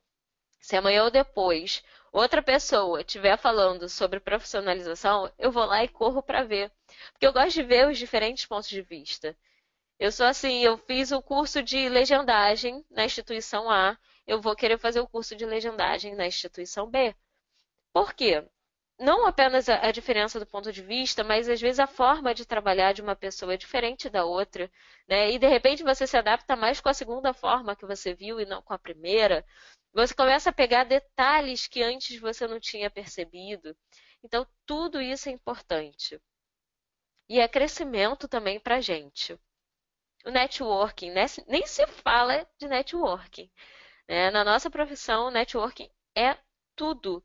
Se 0.60 0.76
amanhã 0.76 1.06
ou 1.06 1.10
depois 1.10 1.84
outra 2.14 2.42
pessoa 2.42 3.02
estiver 3.02 3.38
falando 3.38 3.90
sobre 3.90 4.20
profissionalização, 4.20 5.32
eu 5.38 5.52
vou 5.52 5.66
lá 5.66 5.84
e 5.84 5.90
corro 5.90 6.24
para 6.24 6.44
ver. 6.44 6.72
Porque 7.12 7.28
eu 7.28 7.34
gosto 7.34 7.54
de 7.56 7.64
ver 7.64 7.88
os 7.90 7.98
diferentes 7.98 8.46
pontos 8.46 8.70
de 8.70 8.82
vista. 8.82 9.36
Eu 10.00 10.12
sou 10.12 10.26
assim, 10.26 10.64
eu 10.64 10.78
fiz 10.78 11.12
o 11.12 11.22
curso 11.22 11.64
de 11.64 11.90
legendagem 11.90 12.86
na 12.92 13.06
instituição 13.06 13.70
A, 13.70 13.98
eu 14.28 14.42
vou 14.42 14.56
querer 14.56 14.78
fazer 14.80 15.00
o 15.02 15.08
curso 15.08 15.36
de 15.36 15.46
legendagem 15.46 16.16
na 16.16 16.28
instituição 16.28 16.90
B. 16.90 17.16
Por 17.94 18.14
quê? 18.14 18.44
não 19.00 19.26
apenas 19.26 19.68
a, 19.70 19.92
diferença 19.92 20.40
do 20.40 20.46
ponto 20.46 20.72
de 20.72 20.82
vista, 20.82 21.24
mas 21.24 21.50
às 21.50 21.60
vezes 21.60 21.80
a 21.80 21.88
forma 21.88 22.34
de 22.34 22.46
trabalhar 22.46 22.94
de 22.94 23.02
uma 23.02 23.16
pessoa 23.16 23.54
é 23.54 23.58
diferente 23.58 24.10
da 24.10 24.24
outra, 24.26 24.72
né? 25.08 25.32
E 25.32 25.40
de 25.40 25.48
repente 25.48 25.84
você 25.84 26.08
se 26.08 26.16
adapta 26.18 26.56
mais 26.56 26.80
com 26.80 26.90
a 26.90 26.94
segunda 26.94 27.34
forma 27.34 27.76
que 27.76 27.86
você 27.86 28.14
viu 28.14 28.40
e 28.40 28.46
não 28.46 28.62
com 28.62 28.74
a 28.74 28.80
primeira. 28.80 29.46
Você 29.94 30.14
começa 30.14 30.50
a 30.50 30.54
pegar 30.54 30.86
detalhes 30.86 31.68
que 31.68 31.84
antes 31.84 32.20
você 32.20 32.48
não 32.48 32.60
tinha 32.60 32.90
percebido. 32.90 33.76
Então, 34.24 34.48
tudo 34.66 35.02
isso 35.02 35.30
é 35.30 35.32
importante. 35.32 36.20
E 37.30 37.40
é 37.40 37.48
crescimento 37.48 38.28
também 38.28 38.60
para 38.60 38.78
a 38.78 38.82
gente. 38.82 39.40
O 40.26 40.32
networking, 40.32 41.12
né? 41.12 41.26
nem 41.48 41.66
se 41.66 41.86
fala 41.88 42.48
de 42.58 42.68
networking. 42.68 43.52
Né? 44.08 44.32
Na 44.32 44.44
nossa 44.44 44.70
profissão, 44.70 45.28
o 45.28 45.32
networking 45.32 45.90
é 46.16 46.38
tudo 46.76 47.24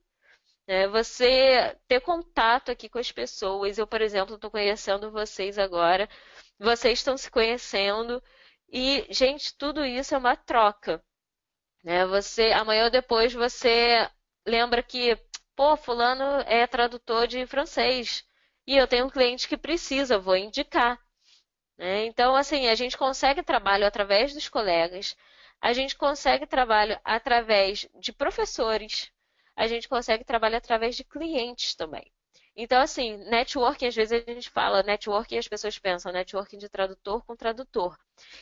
é 0.68 0.86
você 0.86 1.74
ter 1.88 2.00
contato 2.02 2.70
aqui 2.70 2.88
com 2.90 2.98
as 2.98 3.10
pessoas. 3.10 3.78
Eu, 3.78 3.86
por 3.86 4.02
exemplo, 4.02 4.34
estou 4.34 4.50
conhecendo 4.50 5.10
vocês 5.10 5.58
agora, 5.58 6.08
vocês 6.58 6.98
estão 6.98 7.16
se 7.16 7.30
conhecendo 7.30 8.22
e, 8.70 9.06
gente, 9.10 9.56
tudo 9.56 9.84
isso 9.84 10.14
é 10.14 10.18
uma 10.18 10.36
troca. 10.36 11.02
Né? 11.82 12.06
Você, 12.06 12.52
amanhã 12.52 12.84
ou 12.84 12.90
depois 12.90 13.32
você 13.32 14.08
lembra 14.46 14.82
que, 14.82 15.16
pô, 15.56 15.76
fulano 15.76 16.42
é 16.46 16.66
tradutor 16.66 17.26
de 17.26 17.46
francês 17.46 18.24
e 18.66 18.76
eu 18.76 18.86
tenho 18.86 19.06
um 19.06 19.10
cliente 19.10 19.48
que 19.48 19.56
precisa, 19.56 20.18
vou 20.18 20.36
indicar. 20.36 21.00
Né? 21.78 22.06
Então, 22.06 22.34
assim, 22.36 22.68
a 22.68 22.74
gente 22.74 22.96
consegue 22.96 23.42
trabalho 23.42 23.86
através 23.86 24.34
dos 24.34 24.48
colegas, 24.48 25.16
a 25.60 25.72
gente 25.72 25.96
consegue 25.96 26.46
trabalho 26.46 26.98
através 27.04 27.88
de 27.98 28.12
professores, 28.12 29.10
a 29.56 29.66
gente 29.66 29.88
consegue 29.88 30.24
trabalhar 30.24 30.58
através 30.58 30.96
de 30.96 31.04
clientes 31.04 31.74
também. 31.74 32.12
Então, 32.60 32.80
assim, 32.82 33.16
networking, 33.30 33.86
às 33.86 33.94
vezes 33.94 34.12
a 34.12 34.32
gente 34.32 34.50
fala 34.50 34.82
networking 34.82 35.36
e 35.36 35.38
as 35.38 35.46
pessoas 35.48 35.78
pensam 35.78 36.12
networking 36.12 36.58
de 36.58 36.68
tradutor 36.68 37.24
com 37.24 37.36
tradutor. 37.36 37.96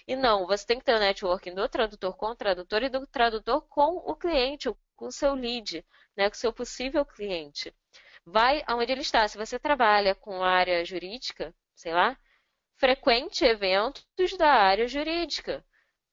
E 0.08 0.16
não, 0.16 0.46
você 0.46 0.66
tem 0.66 0.78
que 0.78 0.84
ter 0.86 0.94
o 0.94 0.98
networking 0.98 1.54
do 1.54 1.68
tradutor 1.68 2.16
com 2.16 2.28
o 2.28 2.34
tradutor 2.36 2.82
e 2.82 2.88
do 2.88 3.06
tradutor 3.06 3.62
com 3.68 3.96
o 3.98 4.16
cliente. 4.16 4.70
com 4.96 5.06
o 5.08 5.12
seu 5.12 5.34
lead, 5.34 5.84
né, 6.16 6.30
com 6.30 6.34
o 6.34 6.38
seu 6.38 6.52
possível 6.52 7.04
cliente. 7.04 7.74
Vai 8.24 8.62
aonde 8.66 8.92
ele 8.92 9.02
está. 9.02 9.28
Se 9.28 9.36
você 9.38 9.58
trabalha 9.58 10.14
com 10.14 10.42
área 10.42 10.84
jurídica, 10.84 11.54
sei 11.74 11.92
lá, 11.92 12.18
frequente 12.78 13.44
eventos 13.44 14.06
da 14.38 14.50
área 14.50 14.88
jurídica. 14.88 15.64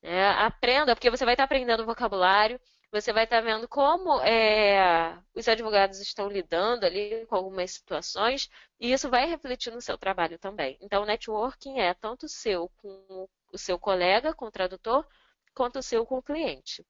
É, 0.01 0.27
aprenda, 0.31 0.95
porque 0.95 1.09
você 1.09 1.23
vai 1.25 1.33
estar 1.35 1.45
aprendendo 1.45 1.85
vocabulário, 1.85 2.59
você 2.93 3.11
vai 3.11 3.23
estar 3.23 3.41
vendo 3.41 3.67
como 3.67 4.21
é, 4.21 5.17
os 5.33 5.47
advogados 5.47 5.99
estão 5.99 6.29
lidando 6.29 6.85
ali 6.85 7.25
com 7.25 7.35
algumas 7.35 7.71
situações, 7.71 8.47
e 8.79 8.93
isso 8.93 9.09
vai 9.09 9.25
refletir 9.25 9.73
no 9.73 9.81
seu 9.81 9.97
trabalho 9.97 10.37
também. 10.37 10.77
Então, 10.79 11.01
o 11.01 11.05
networking 11.05 11.79
é 11.79 11.95
tanto 11.95 12.29
seu 12.29 12.69
com 12.77 13.27
o 13.51 13.57
seu 13.57 13.79
colega, 13.79 14.31
com 14.35 14.45
o 14.45 14.51
tradutor, 14.51 15.07
quanto 15.55 15.79
o 15.79 15.83
seu 15.83 16.05
com 16.05 16.19
o 16.19 16.23
cliente. 16.23 16.85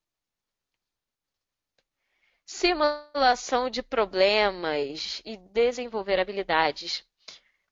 Simulação 2.45 3.69
de 3.69 3.81
problemas 3.81 5.21
e 5.23 5.37
desenvolver 5.37 6.19
habilidades. 6.19 7.05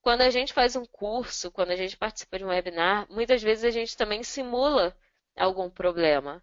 Quando 0.01 0.21
a 0.21 0.29
gente 0.29 0.53
faz 0.53 0.77
um 0.77 0.85
curso, 0.85 1.51
quando 1.51 1.71
a 1.71 1.75
gente 1.75 1.97
participa 1.97 2.37
de 2.37 2.45
um 2.45 2.47
webinar, 2.47 3.05
muitas 3.11 3.43
vezes 3.43 3.65
a 3.65 3.71
gente 3.71 3.97
também 3.97 4.23
simula 4.23 4.97
algum 5.35 5.69
problema. 5.69 6.41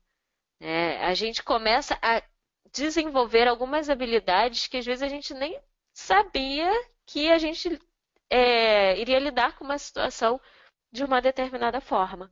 Né? 0.60 0.98
A 1.04 1.14
gente 1.14 1.42
começa 1.42 1.98
a 2.02 2.22
desenvolver 2.72 3.48
algumas 3.48 3.88
habilidades 3.88 4.66
que 4.66 4.76
às 4.76 4.86
vezes 4.86 5.02
a 5.02 5.08
gente 5.08 5.32
nem 5.34 5.60
sabia 5.92 6.70
que 7.06 7.30
a 7.30 7.38
gente 7.38 7.80
é, 8.30 8.98
iria 8.98 9.18
lidar 9.18 9.56
com 9.56 9.64
uma 9.64 9.78
situação 9.78 10.40
de 10.92 11.04
uma 11.04 11.20
determinada 11.20 11.80
forma. 11.80 12.30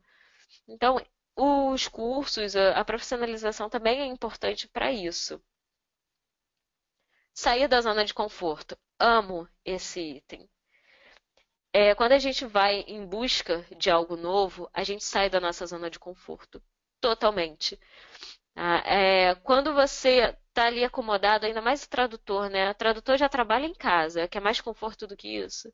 Então, 0.68 1.00
os 1.36 1.88
cursos, 1.88 2.56
a 2.56 2.84
profissionalização 2.84 3.68
também 3.68 4.00
é 4.00 4.06
importante 4.06 4.68
para 4.68 4.92
isso. 4.92 5.42
Sair 7.34 7.68
da 7.68 7.80
zona 7.80 8.04
de 8.04 8.14
conforto. 8.14 8.78
Amo 8.98 9.48
esse 9.64 10.00
item. 10.00 10.48
É, 11.72 11.94
quando 11.94 12.12
a 12.12 12.18
gente 12.18 12.46
vai 12.46 12.80
em 12.86 13.04
busca 13.04 13.66
de 13.76 13.90
algo 13.90 14.16
novo, 14.16 14.70
a 14.72 14.82
gente 14.82 15.04
sai 15.04 15.28
da 15.28 15.38
nossa 15.38 15.66
zona 15.66 15.90
de 15.90 15.98
conforto. 15.98 16.62
Totalmente. 17.00 17.78
Ah, 18.56 18.78
é, 18.86 19.34
quando 19.36 19.74
você 19.74 20.36
está 20.48 20.66
ali 20.66 20.84
acomodado, 20.84 21.46
ainda 21.46 21.62
mais 21.62 21.84
o 21.84 21.90
tradutor, 21.90 22.50
né? 22.50 22.70
O 22.70 22.74
tradutor 22.74 23.18
já 23.18 23.28
trabalha 23.28 23.66
em 23.66 23.74
casa, 23.74 24.28
quer 24.28 24.40
mais 24.40 24.60
conforto 24.60 25.06
do 25.06 25.16
que 25.16 25.28
isso. 25.38 25.72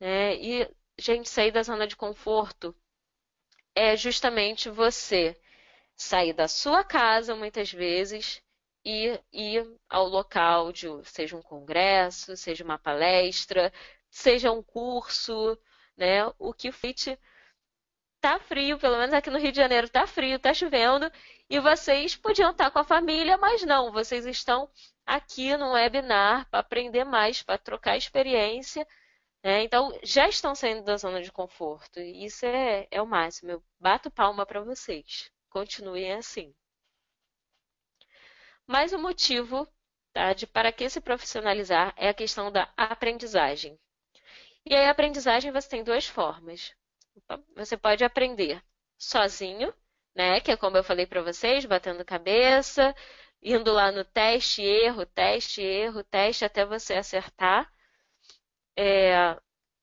Né? 0.00 0.36
E, 0.36 0.70
gente, 0.98 1.28
sair 1.30 1.52
da 1.52 1.62
zona 1.64 1.86
de 1.86 1.96
conforto 1.96 2.76
é 3.74 3.96
justamente 3.96 4.68
você 4.70 5.36
sair 5.96 6.32
da 6.34 6.48
sua 6.48 6.84
casa, 6.84 7.34
muitas 7.36 7.72
vezes, 7.72 8.42
e 8.84 9.18
ir 9.32 9.66
ao 9.88 10.06
local 10.08 10.72
de, 10.72 10.86
seja 11.04 11.36
um 11.36 11.42
congresso, 11.42 12.36
seja 12.36 12.64
uma 12.64 12.78
palestra, 12.78 13.72
seja 14.10 14.52
um 14.52 14.62
curso, 14.62 15.58
né? 15.96 16.26
O 16.38 16.54
que 16.54 16.72
fit 16.72 17.18
tá 18.20 18.38
frio, 18.38 18.78
pelo 18.78 18.98
menos 18.98 19.14
aqui 19.14 19.30
no 19.30 19.38
Rio 19.38 19.52
de 19.52 19.56
Janeiro 19.56 19.88
tá 19.88 20.06
frio, 20.06 20.38
tá 20.38 20.52
chovendo, 20.52 21.10
e 21.48 21.58
vocês 21.58 22.16
podiam 22.16 22.50
estar 22.50 22.70
com 22.70 22.78
a 22.78 22.84
família, 22.84 23.36
mas 23.38 23.62
não, 23.62 23.90
vocês 23.92 24.26
estão 24.26 24.70
aqui 25.06 25.56
no 25.56 25.72
webinar 25.72 26.48
para 26.50 26.60
aprender 26.60 27.04
mais, 27.04 27.42
para 27.42 27.58
trocar 27.58 27.96
experiência. 27.96 28.86
Né? 29.42 29.62
Então, 29.64 29.90
já 30.02 30.28
estão 30.28 30.54
saindo 30.54 30.84
da 30.84 30.96
zona 30.96 31.22
de 31.22 31.32
conforto. 31.32 31.98
E 31.98 32.24
isso 32.26 32.46
é, 32.46 32.86
é 32.90 33.02
o 33.02 33.06
máximo. 33.06 33.50
Eu 33.50 33.64
bato 33.80 34.10
palma 34.10 34.46
para 34.46 34.60
vocês. 34.60 35.30
Continuem 35.48 36.12
assim. 36.12 36.54
Mas 38.66 38.92
o 38.92 38.98
motivo 38.98 39.66
tá, 40.12 40.32
de 40.32 40.46
para 40.46 40.70
que 40.72 40.88
se 40.88 41.00
profissionalizar 41.00 41.92
é 41.96 42.08
a 42.08 42.14
questão 42.14 42.52
da 42.52 42.72
aprendizagem. 42.76 43.78
E 44.64 44.74
aí, 44.74 44.84
a 44.86 44.90
aprendizagem 44.90 45.50
você 45.50 45.68
tem 45.68 45.82
duas 45.82 46.06
formas. 46.06 46.72
Você 47.56 47.76
pode 47.76 48.04
aprender 48.04 48.62
sozinho, 48.98 49.72
né? 50.14 50.40
Que 50.40 50.52
é 50.52 50.56
como 50.56 50.76
eu 50.76 50.84
falei 50.84 51.06
para 51.06 51.22
vocês, 51.22 51.64
batendo 51.64 52.04
cabeça, 52.04 52.94
indo 53.42 53.72
lá 53.72 53.90
no 53.92 54.04
teste, 54.04 54.62
erro, 54.62 55.06
teste, 55.06 55.62
erro, 55.62 56.04
teste, 56.04 56.44
até 56.44 56.64
você 56.64 56.94
acertar. 56.94 57.70
É, 58.76 59.36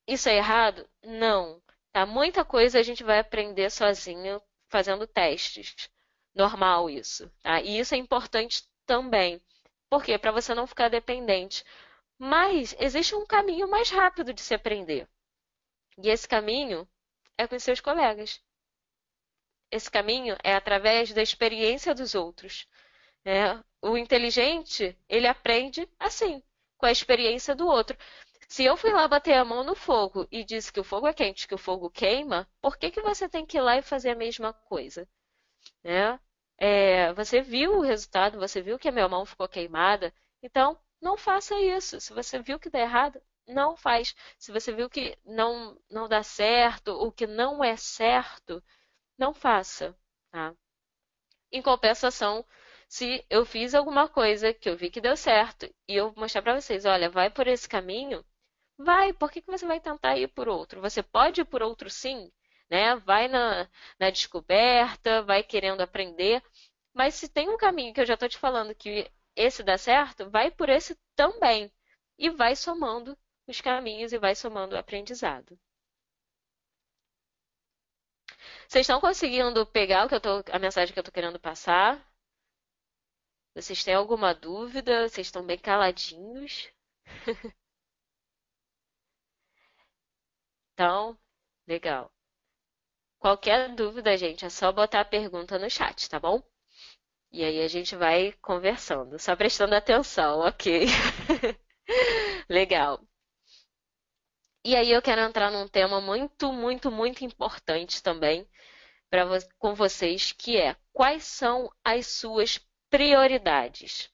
isso 0.08 0.30
é 0.30 0.38
errado? 0.38 0.88
Não. 1.04 1.62
Tá? 1.92 2.06
Muita 2.06 2.46
coisa 2.46 2.80
a 2.80 2.84
gente 2.84 3.04
vai 3.04 3.20
aprender 3.20 3.70
sozinho 3.72 4.42
fazendo 4.70 5.08
testes. 5.08 5.90
Normal 6.36 6.90
isso. 6.90 7.32
Tá? 7.42 7.62
E 7.62 7.80
isso 7.80 7.96
é 7.96 7.98
importante 7.98 8.63
também. 8.86 9.42
Por 9.90 10.04
quê? 10.04 10.18
Para 10.18 10.32
você 10.32 10.54
não 10.54 10.68
ficar 10.68 10.90
dependente. 10.90 11.63
Mas 12.20 12.76
existe 12.80 13.16
um 13.16 13.26
caminho 13.26 13.68
mais 13.68 13.90
rápido 13.90 14.34
de 14.34 14.42
se 14.42 14.54
aprender. 14.54 15.08
E 15.98 16.10
esse 16.10 16.28
caminho 16.28 16.88
é 17.38 17.47
com 17.47 17.60
seus 17.60 17.80
colegas. 17.80 18.41
Esse 19.71 19.91
caminho 19.91 20.36
é 20.43 20.56
através 20.56 21.13
da 21.13 21.21
experiência 21.21 21.93
dos 21.93 22.15
outros. 22.15 22.67
Né? 23.23 23.63
O 23.82 23.97
inteligente, 23.97 24.97
ele 25.08 25.28
aprende 25.28 25.88
assim, 26.00 26.41
com 26.78 26.86
a 26.86 26.91
experiência 26.91 27.54
do 27.56 27.67
outro. 27.67 27.97
Se 28.47 28.63
eu 28.63 28.78
fui 28.78 28.91
lá 28.91 29.08
bater 29.08 29.34
a 29.34 29.43
mão 29.43 29.63
no 29.63 29.76
fogo 29.76 30.26
e 30.32 30.43
disse 30.43 30.71
que 30.71 30.80
o 30.80 30.84
fogo 30.84 31.08
é 31.08 31.13
quente, 31.13 31.47
que 31.47 31.56
o 31.56 31.58
fogo 31.58 31.89
queima, 31.89 32.50
por 32.62 32.78
que, 32.78 32.89
que 32.89 33.02
você 33.02 33.28
tem 33.28 33.45
que 33.45 33.58
ir 33.58 33.62
lá 33.62 33.78
e 33.78 33.82
fazer 33.82 34.12
a 34.12 34.15
mesma 34.15 34.54
coisa? 34.54 35.08
Né? 35.84 36.19
É, 36.58 37.13
você 37.13 37.41
viu 37.41 37.78
o 37.78 37.82
resultado, 37.82 38.39
você 38.39 38.62
viu 38.62 38.80
que 38.80 38.88
a 38.88 38.91
minha 38.91 39.08
mão 39.10 39.26
ficou 39.26 39.47
queimada, 39.47 40.13
então 40.41 40.80
não 41.02 41.17
faça 41.17 41.60
isso. 41.60 42.00
Se 42.00 42.13
você 42.13 42.39
viu 42.39 42.60
que 42.60 42.69
dá 42.69 42.80
errado, 42.80 43.21
não 43.48 43.76
faz. 43.76 44.16
Se 44.38 44.52
você 44.52 44.72
viu 44.74 44.90
que 44.90 45.18
não, 45.26 45.80
não 45.90 46.08
dá 46.08 46.22
certo, 46.24 46.92
o 46.92 47.12
que 47.12 47.26
não 47.26 47.64
é 47.64 47.76
certo, 47.78 48.64
não 49.18 49.34
faça. 49.34 49.96
Tá? 50.32 50.54
Em 51.52 51.62
compensação, 51.62 52.46
se 52.88 53.26
eu 53.30 53.46
fiz 53.46 53.74
alguma 53.74 54.08
coisa 54.10 54.54
que 54.54 54.70
eu 54.70 54.78
vi 54.78 54.90
que 54.90 55.02
deu 55.02 55.16
certo 55.18 55.66
e 55.88 55.96
eu 55.96 56.14
mostrar 56.16 56.42
para 56.42 56.60
vocês, 56.60 56.86
olha, 56.86 57.10
vai 57.10 57.30
por 57.30 57.48
esse 57.48 57.68
caminho, 57.68 58.24
vai. 58.78 59.14
Por 59.14 59.32
que, 59.32 59.42
que 59.42 59.52
você 59.52 59.66
vai 59.66 59.80
tentar 59.80 60.18
ir 60.18 60.28
por 60.30 60.48
outro? 60.50 60.82
Você 60.82 61.04
pode 61.04 61.42
ir 61.42 61.46
por 61.46 61.62
outro 61.64 61.90
sim, 61.90 62.32
né? 62.70 62.96
Vai 62.98 63.28
na, 63.28 63.70
na 64.00 64.10
descoberta, 64.10 65.22
vai 65.24 65.44
querendo 65.44 65.82
aprender. 65.82 66.44
Mas 66.94 67.16
se 67.16 67.30
tem 67.30 67.50
um 67.50 67.58
caminho 67.58 67.94
que 67.94 68.02
eu 68.02 68.06
já 68.06 68.16
estou 68.16 68.30
te 68.30 68.38
falando 68.38 68.76
que 68.76 69.10
esse 69.36 69.64
dá 69.64 69.78
certo, 69.78 70.30
vai 70.30 70.52
por 70.52 70.70
esse 70.70 70.98
também. 71.16 71.72
E 72.18 72.30
vai 72.30 72.56
somando 72.56 73.18
os 73.48 73.62
caminhos 73.62 74.14
e 74.14 74.18
vai 74.20 74.36
somando 74.36 74.76
o 74.76 74.78
aprendizado. 74.80 75.58
Vocês 78.68 78.84
estão 78.84 79.02
conseguindo 79.02 79.66
pegar 79.66 80.06
o 80.06 80.10
que 80.10 80.16
eu 80.16 80.22
tô, 80.22 80.44
a 80.52 80.60
mensagem 80.60 80.94
que 80.94 81.00
eu 81.00 81.02
estou 81.02 81.14
querendo 81.14 81.40
passar? 81.40 82.00
Vocês 83.54 83.84
têm 83.84 83.94
alguma 83.94 84.34
dúvida? 84.34 85.10
Vocês 85.10 85.28
estão 85.28 85.46
bem 85.46 85.58
caladinhos? 85.58 86.72
então, 90.74 91.18
legal. 91.68 92.10
Qualquer 93.20 93.76
dúvida, 93.76 94.18
gente, 94.18 94.44
é 94.46 94.50
só 94.50 94.72
botar 94.72 95.02
a 95.02 95.06
pergunta 95.06 95.60
no 95.60 95.70
chat, 95.70 96.10
tá 96.10 96.20
bom? 96.20 96.42
E 97.32 97.44
aí 97.44 97.62
a 97.62 97.68
gente 97.68 97.96
vai 97.96 98.34
conversando, 98.42 99.20
só 99.20 99.36
prestando 99.36 99.76
atenção, 99.76 100.40
ok? 100.42 100.86
Legal. 102.50 103.02
E 104.67 104.75
aí 104.75 104.91
eu 104.91 105.01
quero 105.01 105.21
entrar 105.21 105.49
num 105.49 105.65
tema 105.65 106.01
muito, 106.01 106.51
muito, 106.51 106.91
muito 106.91 107.23
importante 107.23 108.03
também 108.03 108.45
para 109.10 109.23
com 109.58 109.73
vocês, 109.73 110.34
que 110.34 110.58
é 110.58 110.75
quais 110.91 111.23
são 111.23 111.71
as 111.86 112.08
suas 112.08 112.60
prioridades. 112.89 114.12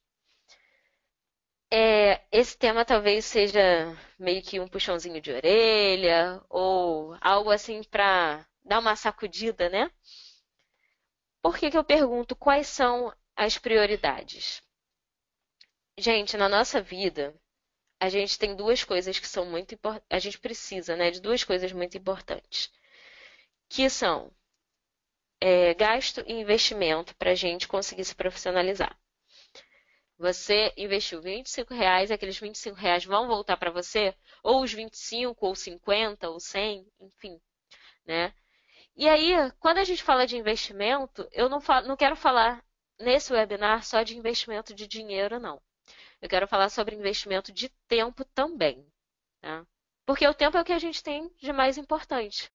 É, 1.71 2.21
esse 2.31 2.55
tema 2.55 2.85
talvez 2.85 3.25
seja 3.25 3.97
meio 4.19 4.43
que 4.43 4.59
um 4.59 4.67
puxãozinho 4.67 5.19
de 5.19 5.31
orelha 5.31 6.39
ou 6.47 7.17
algo 7.19 7.49
assim 7.49 7.81
para 7.81 8.47
dar 8.63 8.77
uma 8.77 8.95
sacudida, 8.95 9.69
né? 9.69 9.89
Por 11.41 11.57
que, 11.57 11.71
que 11.71 11.77
eu 11.79 11.83
pergunto 11.83 12.35
quais 12.35 12.67
são 12.67 13.11
as 13.35 13.57
prioridades? 13.57 14.61
Gente, 15.97 16.37
na 16.37 16.47
nossa 16.47 16.79
vida, 16.79 17.33
a 17.99 18.09
gente 18.09 18.37
tem 18.37 18.55
duas 18.55 18.83
coisas 18.83 19.17
que 19.19 19.27
são 19.27 19.45
muito 19.45 19.73
importantes. 19.75 20.07
A 20.09 20.19
gente 20.19 20.39
precisa, 20.39 20.95
né, 20.95 21.11
de 21.11 21.21
duas 21.21 21.43
coisas 21.43 21.71
muito 21.71 21.97
importantes, 21.97 22.71
que 23.69 23.89
são 23.89 24.31
é, 25.41 25.73
gasto 25.73 26.23
e 26.27 26.33
investimento 26.33 27.15
para 27.15 27.31
a 27.31 27.35
gente 27.35 27.67
conseguir 27.67 28.05
se 28.05 28.15
profissionalizar. 28.15 28.97
Você 30.17 30.71
investiu 30.77 31.21
25 31.21 31.73
reais, 31.73 32.11
aqueles 32.11 32.39
25 32.39 32.77
reais 32.77 33.03
vão 33.03 33.27
voltar 33.27 33.57
para 33.57 33.71
você, 33.71 34.15
ou 34.41 34.63
os 34.63 34.71
25, 34.71 35.45
ou 35.45 35.55
50, 35.55 36.29
ou 36.29 36.39
100, 36.39 36.87
enfim, 37.01 37.41
né? 38.05 38.33
E 38.95 39.09
aí, 39.09 39.33
quando 39.59 39.79
a 39.79 39.83
gente 39.83 40.03
fala 40.03 40.25
de 40.27 40.37
investimento, 40.37 41.27
eu 41.31 41.49
não, 41.49 41.59
falo, 41.59 41.87
não 41.87 41.97
quero 41.97 42.15
falar 42.15 42.63
nesse 42.99 43.33
webinar 43.33 43.83
só 43.83 44.03
de 44.03 44.17
investimento 44.17 44.73
de 44.73 44.87
dinheiro, 44.87 45.39
não. 45.39 45.61
Eu 46.23 46.29
quero 46.29 46.47
falar 46.47 46.69
sobre 46.69 46.95
investimento 46.95 47.51
de 47.51 47.67
tempo 47.85 48.23
também. 48.23 48.89
Tá? 49.41 49.67
Porque 50.05 50.25
o 50.25 50.33
tempo 50.33 50.55
é 50.55 50.61
o 50.61 50.63
que 50.63 50.71
a 50.71 50.79
gente 50.79 51.03
tem 51.03 51.27
de 51.35 51.51
mais 51.51 51.77
importante. 51.77 52.49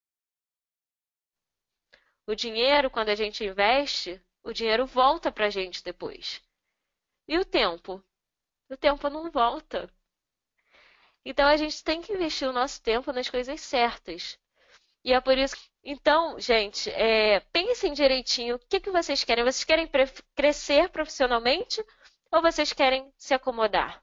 O 2.27 2.35
dinheiro, 2.35 2.89
quando 2.89 3.11
a 3.11 3.15
gente 3.15 3.45
investe, 3.45 4.19
o 4.43 4.55
dinheiro 4.55 4.87
volta 4.87 5.31
para 5.31 5.45
a 5.45 5.51
gente 5.51 5.85
depois. 5.85 6.43
E 7.29 7.37
o 7.37 7.45
tempo? 7.45 8.03
O 8.71 8.77
tempo 8.77 9.11
não 9.11 9.31
volta. 9.31 9.93
Então 11.23 11.47
a 11.47 11.59
gente 11.59 11.85
tem 11.85 12.01
que 12.01 12.15
investir 12.15 12.49
o 12.49 12.55
nosso 12.55 12.81
tempo 12.83 13.13
nas 13.13 13.29
coisas 13.29 13.61
certas. 13.61 14.39
E 15.05 15.13
é 15.13 15.21
por 15.21 15.37
isso. 15.37 15.57
Então, 15.85 16.41
gente, 16.41 16.89
é, 16.91 17.41
pensem 17.53 17.93
direitinho 17.93 18.57
o 18.57 18.59
que, 18.59 18.81
que 18.81 18.91
vocês 18.91 19.25
querem. 19.25 19.45
Vocês 19.45 19.65
querem 19.65 19.87
crescer 20.35 20.89
profissionalmente 20.89 21.85
ou 22.31 22.43
vocês 22.43 22.73
querem 22.73 23.13
se 23.17 23.35
acomodar? 23.35 24.03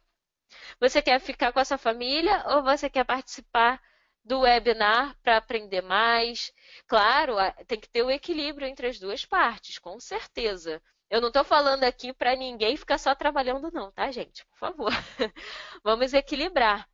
Você 0.80 1.02
quer 1.02 1.20
ficar 1.20 1.52
com 1.52 1.60
a 1.60 1.66
sua 1.66 1.78
família 1.78 2.44
ou 2.48 2.64
você 2.64 2.90
quer 2.90 3.04
participar 3.04 3.82
do 4.24 4.42
webinar 4.42 5.16
para 5.22 5.38
aprender 5.38 5.82
mais? 5.82 6.52
Claro, 6.88 7.36
tem 7.68 7.80
que 7.80 7.90
ter 7.90 8.04
o 8.04 8.12
equilíbrio 8.12 8.68
entre 8.68 8.88
as 8.88 9.00
duas 9.00 9.26
partes, 9.26 9.78
com 9.80 10.00
certeza. 10.00 10.82
Eu 11.10 11.22
não 11.22 11.28
estou 11.28 11.44
falando 11.44 11.84
aqui 11.84 12.12
para 12.14 12.36
ninguém 12.36 12.76
ficar 12.76 12.98
só 12.98 13.14
trabalhando, 13.14 13.72
não, 13.72 13.92
tá, 13.92 14.12
gente? 14.12 14.46
Por 14.48 14.58
favor. 14.58 14.92
Vamos 15.84 16.14
equilibrar. 16.14 16.90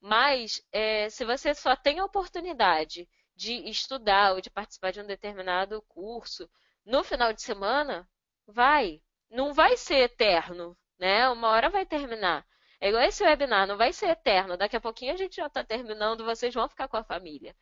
Mas, 0.00 0.62
é, 0.70 1.08
se 1.08 1.24
você 1.24 1.54
só 1.54 1.74
tem 1.74 1.98
a 1.98 2.04
oportunidade 2.04 3.08
de 3.34 3.54
estudar 3.68 4.34
ou 4.34 4.40
de 4.40 4.50
participar 4.50 4.92
de 4.92 5.00
um 5.00 5.06
determinado 5.06 5.80
curso 5.88 6.48
no 6.84 7.02
final 7.02 7.32
de 7.32 7.42
semana, 7.42 8.08
vai. 8.46 9.00
Não 9.34 9.52
vai 9.52 9.76
ser 9.76 9.96
eterno, 9.96 10.76
né? 10.98 11.28
Uma 11.28 11.48
hora 11.50 11.68
vai 11.68 11.84
terminar. 11.84 12.46
É 12.80 12.88
igual 12.88 13.02
esse 13.02 13.24
webinar, 13.24 13.66
não 13.66 13.76
vai 13.76 13.92
ser 13.92 14.08
eterno. 14.08 14.56
Daqui 14.56 14.76
a 14.76 14.80
pouquinho 14.80 15.12
a 15.12 15.16
gente 15.16 15.36
já 15.36 15.46
está 15.46 15.64
terminando, 15.64 16.24
vocês 16.24 16.54
vão 16.54 16.68
ficar 16.68 16.88
com 16.88 16.96
a 16.96 17.04
família. 17.04 17.56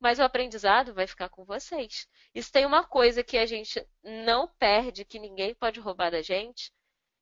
Mas 0.00 0.18
o 0.18 0.22
aprendizado 0.22 0.92
vai 0.94 1.06
ficar 1.06 1.28
com 1.28 1.44
vocês. 1.44 2.08
Se 2.36 2.52
tem 2.52 2.66
uma 2.66 2.84
coisa 2.84 3.22
que 3.22 3.38
a 3.38 3.46
gente 3.46 3.86
não 4.02 4.48
perde, 4.58 5.04
que 5.04 5.18
ninguém 5.18 5.54
pode 5.54 5.80
roubar 5.80 6.10
da 6.10 6.22
gente, 6.22 6.72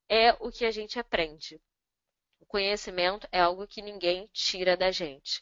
é 0.09 0.33
o 0.39 0.51
que 0.51 0.65
a 0.65 0.71
gente 0.71 0.99
aprende 0.99 1.61
conhecimento 2.51 3.25
é 3.31 3.39
algo 3.39 3.65
que 3.65 3.81
ninguém 3.81 4.29
tira 4.33 4.75
da 4.75 4.91
gente. 4.91 5.41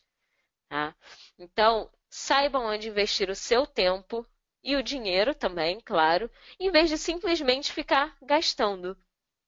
Tá? 0.70 0.96
Então, 1.40 1.92
saibam 2.08 2.66
onde 2.68 2.88
investir 2.88 3.32
o 3.32 3.36
seu 3.36 3.66
tempo 3.66 4.24
e 4.64 4.76
o 4.76 4.84
dinheiro 4.84 5.34
também, 5.36 5.80
claro, 5.82 6.30
em 6.60 6.72
vez 6.72 6.90
de 6.90 6.98
simplesmente 6.98 7.72
ficar 7.72 8.16
gastando. 8.22 8.98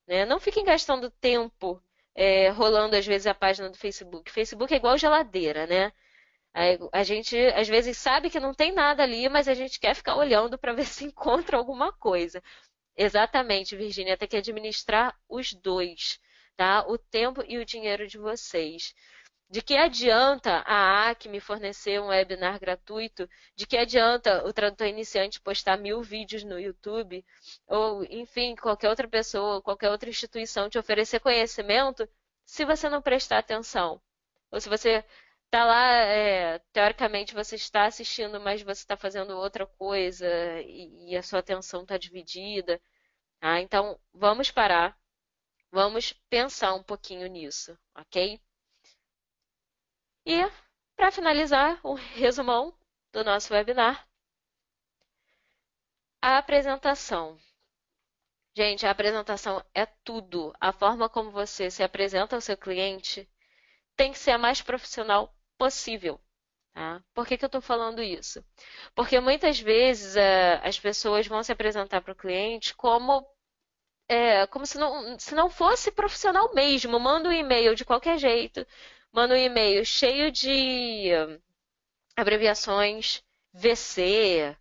Né? 0.08 0.26
Não 0.26 0.39
fiquem 0.39 0.63
gastando 0.63 1.10
tempo 1.10 1.82
é, 2.15 2.50
rolando 2.50 2.95
às 2.95 3.06
vezes 3.06 3.28
a 3.28 3.34
página 3.34 3.69
do 3.69 3.78
Facebook. 3.78 4.32
Facebook 4.32 4.74
é 4.74 4.78
igual 4.78 4.97
geladeira, 4.97 5.67
né? 5.67 5.91
A 6.91 7.04
gente 7.04 7.38
às 7.56 7.67
vezes 7.69 7.97
sabe 7.97 8.30
que 8.30 8.39
não 8.39 8.54
tem 8.54 8.74
nada 8.74 9.04
ali, 9.04 9.30
mas 9.30 9.47
a 9.47 9.54
gente 9.54 9.80
quer 9.80 9.95
ficar 9.95 10.15
olhando 10.17 10.58
para 10.58 10.74
ver 10.74 10.84
se 10.86 11.06
encontra 11.06 11.58
alguma 11.58 11.93
coisa. 11.93 12.43
Exatamente, 12.95 13.76
Virginia, 13.76 14.17
tem 14.17 14.28
que 14.28 14.38
administrar 14.38 15.15
os 15.30 15.54
dois 15.54 16.19
tá? 16.62 16.86
O 16.88 16.95
tempo 16.95 17.43
e 17.47 17.58
o 17.58 17.65
dinheiro 17.65 18.08
de 18.08 18.19
vocês. 18.19 18.93
De 19.51 19.61
que 19.61 19.75
adianta 19.75 20.63
a 20.65 21.09
Acme 21.09 21.39
fornecer 21.39 21.99
um 22.01 22.07
webinar 22.07 22.59
gratuito? 22.59 23.29
De 23.55 23.67
que 23.67 23.77
adianta 23.77 24.43
o 24.47 24.53
tradutor 24.53 24.87
iniciante 24.87 25.41
postar 25.41 25.77
mil 25.77 26.01
vídeos 26.01 26.43
no 26.43 26.59
YouTube? 26.59 27.23
Ou, 27.67 28.03
enfim, 28.05 28.55
qualquer 28.55 28.89
outra 28.89 29.07
pessoa, 29.07 29.61
qualquer 29.61 29.89
outra 29.91 30.09
instituição 30.09 30.69
te 30.69 30.79
oferecer 30.79 31.19
conhecimento 31.19 32.07
se 32.45 32.65
você 32.65 32.89
não 32.89 33.01
prestar 33.01 33.39
atenção? 33.39 34.01
Ou 34.51 34.59
se 34.61 34.69
você 34.69 35.03
está 35.45 35.65
lá, 35.65 35.95
é, 35.97 36.59
teoricamente 36.73 37.33
você 37.33 37.55
está 37.55 37.85
assistindo, 37.85 38.39
mas 38.39 38.61
você 38.61 38.81
está 38.81 38.95
fazendo 38.97 39.37
outra 39.37 39.67
coisa 39.67 40.27
e, 40.61 41.11
e 41.11 41.17
a 41.17 41.23
sua 41.23 41.39
atenção 41.39 41.81
está 41.83 41.97
dividida. 41.97 42.81
Ah, 43.41 43.61
então, 43.61 43.99
vamos 44.13 44.51
parar 44.51 44.97
Vamos 45.71 46.13
pensar 46.29 46.73
um 46.75 46.83
pouquinho 46.83 47.27
nisso, 47.27 47.77
ok? 47.95 48.39
E, 50.25 50.49
para 50.95 51.12
finalizar, 51.12 51.79
o 51.84 51.91
um 51.91 51.93
resumão 51.93 52.73
do 53.12 53.23
nosso 53.23 53.53
webinar. 53.53 54.07
A 56.21 56.38
apresentação. 56.38 57.39
Gente, 58.55 58.86
a 58.86 58.91
apresentação 58.91 59.63
é 59.73 59.86
tudo. 59.86 60.53
A 60.60 60.71
forma 60.71 61.10
como 61.10 61.31
você 61.31 61.71
se 61.71 61.84
apresenta 61.84 62.36
ao 62.36 62.41
seu 62.41 62.57
cliente 62.57 63.27
tem 63.95 64.12
que 64.12 64.19
ser 64.19 64.31
a 64.31 64.38
mais 64.38 64.62
profissional 64.62 65.34
possível. 65.57 66.19
Tá? 66.73 67.03
Por 67.13 67.25
que, 67.25 67.38
que 67.38 67.43
eu 67.43 67.47
estou 67.47 67.62
falando 67.62 68.01
isso? 68.01 68.43
Porque 68.95 69.19
muitas 69.19 69.60
vezes 69.60 70.15
uh, 70.15 70.62
as 70.63 70.79
pessoas 70.79 71.27
vão 71.27 71.43
se 71.43 71.51
apresentar 71.51 72.01
para 72.01 72.13
o 72.13 72.15
cliente 72.15 72.75
como 72.75 73.25
é, 74.07 74.45
como 74.47 74.65
se 74.65 74.77
não, 74.77 75.17
se 75.17 75.34
não 75.34 75.49
fosse 75.49 75.91
profissional 75.91 76.53
mesmo. 76.53 76.99
Manda 76.99 77.29
um 77.29 77.31
e-mail 77.31 77.75
de 77.75 77.86
qualquer 77.86 78.17
jeito. 78.17 78.65
Manda 79.12 79.34
um 79.34 79.38
e-mail 79.38 79.86
cheio 79.86 80.32
de 80.32 81.10
abreviações, 82.15 83.21
VC, 83.54 84.56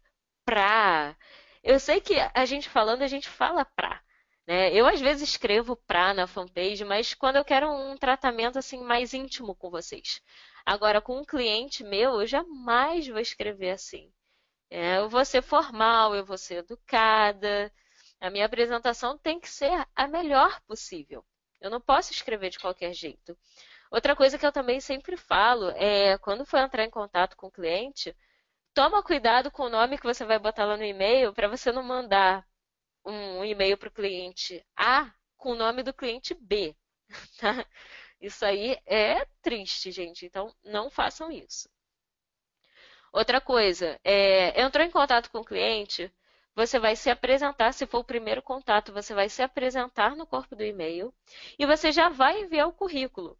pra. 0.44 1.16
Eu 1.62 1.78
sei 1.78 2.00
que 2.00 2.14
a 2.34 2.44
gente 2.44 2.68
falando, 2.68 3.02
a 3.02 3.06
gente 3.06 3.28
fala 3.28 3.64
pra. 3.64 4.02
Né? 4.46 4.72
Eu 4.74 4.86
às 4.86 5.00
vezes 5.00 5.28
escrevo 5.28 5.76
pra 5.76 6.12
na 6.12 6.26
fanpage, 6.26 6.84
mas 6.84 7.14
quando 7.14 7.36
eu 7.36 7.44
quero 7.44 7.70
um 7.70 7.96
tratamento 7.96 8.58
assim 8.58 8.82
mais 8.82 9.14
íntimo 9.14 9.54
com 9.54 9.70
vocês. 9.70 10.20
Agora, 10.66 11.00
com 11.00 11.20
um 11.20 11.24
cliente 11.24 11.84
meu, 11.84 12.20
eu 12.20 12.26
jamais 12.26 13.06
vou 13.06 13.20
escrever 13.20 13.70
assim. 13.70 14.12
É, 14.70 14.98
eu 14.98 15.08
vou 15.08 15.24
ser 15.24 15.42
formal, 15.42 16.14
eu 16.14 16.24
vou 16.24 16.38
ser 16.38 16.56
educada, 16.56 17.72
a 18.20 18.30
minha 18.30 18.46
apresentação 18.46 19.16
tem 19.18 19.38
que 19.40 19.48
ser 19.48 19.86
a 19.94 20.08
melhor 20.08 20.60
possível. 20.62 21.24
Eu 21.60 21.70
não 21.70 21.80
posso 21.80 22.12
escrever 22.12 22.50
de 22.50 22.58
qualquer 22.58 22.92
jeito. 22.92 23.36
Outra 23.90 24.14
coisa 24.16 24.38
que 24.38 24.46
eu 24.46 24.52
também 24.52 24.80
sempre 24.80 25.16
falo 25.16 25.70
é 25.70 26.16
quando 26.18 26.46
for 26.46 26.58
entrar 26.60 26.84
em 26.84 26.90
contato 26.90 27.36
com 27.36 27.48
o 27.48 27.50
cliente, 27.50 28.16
toma 28.74 29.02
cuidado 29.02 29.50
com 29.50 29.64
o 29.64 29.68
nome 29.68 29.98
que 29.98 30.06
você 30.06 30.24
vai 30.24 30.38
botar 30.38 30.64
lá 30.64 30.76
no 30.76 30.84
e-mail 30.84 31.32
para 31.34 31.48
você 31.48 31.72
não 31.72 31.82
mandar 31.82 32.46
um 33.04 33.44
e-mail 33.44 33.76
para 33.78 33.88
o 33.88 33.92
cliente 33.92 34.64
A 34.76 35.12
com 35.36 35.52
o 35.52 35.56
nome 35.56 35.82
do 35.82 35.94
cliente 35.94 36.34
B. 36.34 36.76
Tá? 37.40 37.66
Isso 38.20 38.44
aí 38.44 38.78
é 38.86 39.24
triste, 39.42 39.90
gente. 39.90 40.26
Então, 40.26 40.54
não 40.62 40.90
façam 40.90 41.32
isso. 41.32 41.68
Outra 43.12 43.40
coisa, 43.40 43.98
é, 44.04 44.60
entrou 44.60 44.84
em 44.84 44.90
contato 44.90 45.30
com 45.30 45.38
o 45.38 45.44
cliente, 45.44 46.12
você 46.54 46.78
vai 46.78 46.94
se 46.94 47.10
apresentar, 47.10 47.72
se 47.72 47.86
for 47.86 48.00
o 48.00 48.04
primeiro 48.04 48.42
contato, 48.42 48.92
você 48.92 49.14
vai 49.14 49.28
se 49.28 49.42
apresentar 49.42 50.14
no 50.14 50.26
corpo 50.26 50.54
do 50.54 50.62
e-mail 50.64 51.12
e 51.58 51.66
você 51.66 51.90
já 51.92 52.08
vai 52.08 52.42
enviar 52.42 52.68
o 52.68 52.72
currículo. 52.72 53.38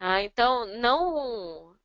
Ah, 0.00 0.22
então, 0.22 0.66
não. 0.66 1.76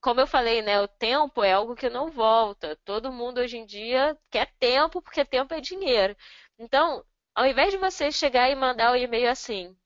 Como 0.00 0.20
eu 0.20 0.26
falei, 0.26 0.62
né, 0.62 0.80
o 0.80 0.88
tempo 0.88 1.42
é 1.42 1.52
algo 1.52 1.74
que 1.74 1.90
não 1.90 2.10
volta. 2.10 2.76
Todo 2.84 3.12
mundo 3.12 3.38
hoje 3.40 3.58
em 3.58 3.66
dia 3.66 4.16
quer 4.30 4.46
tempo 4.58 5.02
porque 5.02 5.24
tempo 5.24 5.52
é 5.54 5.60
dinheiro. 5.60 6.16
Então, 6.58 7.04
ao 7.34 7.46
invés 7.46 7.72
de 7.72 7.78
você 7.78 8.10
chegar 8.12 8.48
e 8.50 8.54
mandar 8.54 8.92
o 8.92 8.96
e-mail 8.96 9.30
assim, 9.30 9.76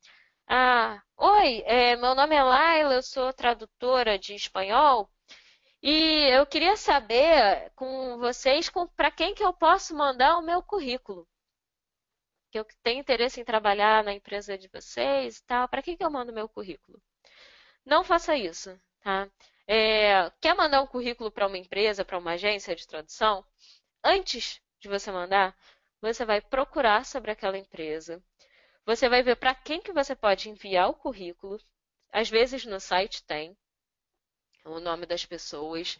ah, 0.48 1.02
oi, 1.16 1.62
é, 1.66 1.96
meu 1.96 2.14
nome 2.14 2.34
é 2.36 2.42
Laila, 2.42 2.94
eu 2.94 3.02
sou 3.02 3.32
tradutora 3.32 4.18
de 4.18 4.34
espanhol. 4.34 5.10
E 5.82 6.28
eu 6.30 6.46
queria 6.46 6.76
saber 6.76 7.70
com 7.76 8.18
vocês 8.18 8.70
para 8.96 9.10
quem 9.10 9.34
que 9.34 9.44
eu 9.44 9.52
posso 9.52 9.94
mandar 9.96 10.38
o 10.38 10.42
meu 10.42 10.62
currículo. 10.62 11.28
Que 12.52 12.58
eu 12.60 12.66
tenho 12.84 13.00
interesse 13.00 13.40
em 13.40 13.44
trabalhar 13.44 14.04
na 14.04 14.12
empresa 14.12 14.56
de 14.56 14.68
vocês 14.68 15.38
e 15.38 15.44
tal. 15.44 15.68
Para 15.68 15.82
quem 15.82 15.96
que 15.96 16.04
eu 16.04 16.10
mando 16.10 16.30
o 16.32 16.34
meu 16.34 16.48
currículo? 16.48 17.02
Não 17.84 18.04
faça 18.04 18.36
isso, 18.36 18.78
tá? 19.02 19.28
É, 19.66 20.30
quer 20.40 20.54
mandar 20.54 20.82
um 20.82 20.86
currículo 20.86 21.30
para 21.30 21.46
uma 21.46 21.58
empresa, 21.58 22.04
para 22.04 22.18
uma 22.18 22.32
agência 22.32 22.74
de 22.74 22.86
tradução? 22.86 23.44
Antes 24.02 24.60
de 24.80 24.88
você 24.88 25.10
mandar, 25.10 25.56
você 26.00 26.24
vai 26.24 26.40
procurar 26.40 27.04
sobre 27.06 27.30
aquela 27.30 27.58
empresa. 27.58 28.22
Você 28.84 29.08
vai 29.08 29.22
ver 29.22 29.36
para 29.36 29.54
quem 29.54 29.80
que 29.80 29.92
você 29.92 30.14
pode 30.14 30.50
enviar 30.50 30.90
o 30.90 30.94
currículo. 30.94 31.60
Às 32.12 32.28
vezes 32.28 32.64
no 32.64 32.80
site 32.80 33.24
tem 33.24 33.56
o 34.64 34.80
nome 34.80 35.06
das 35.06 35.24
pessoas. 35.24 35.98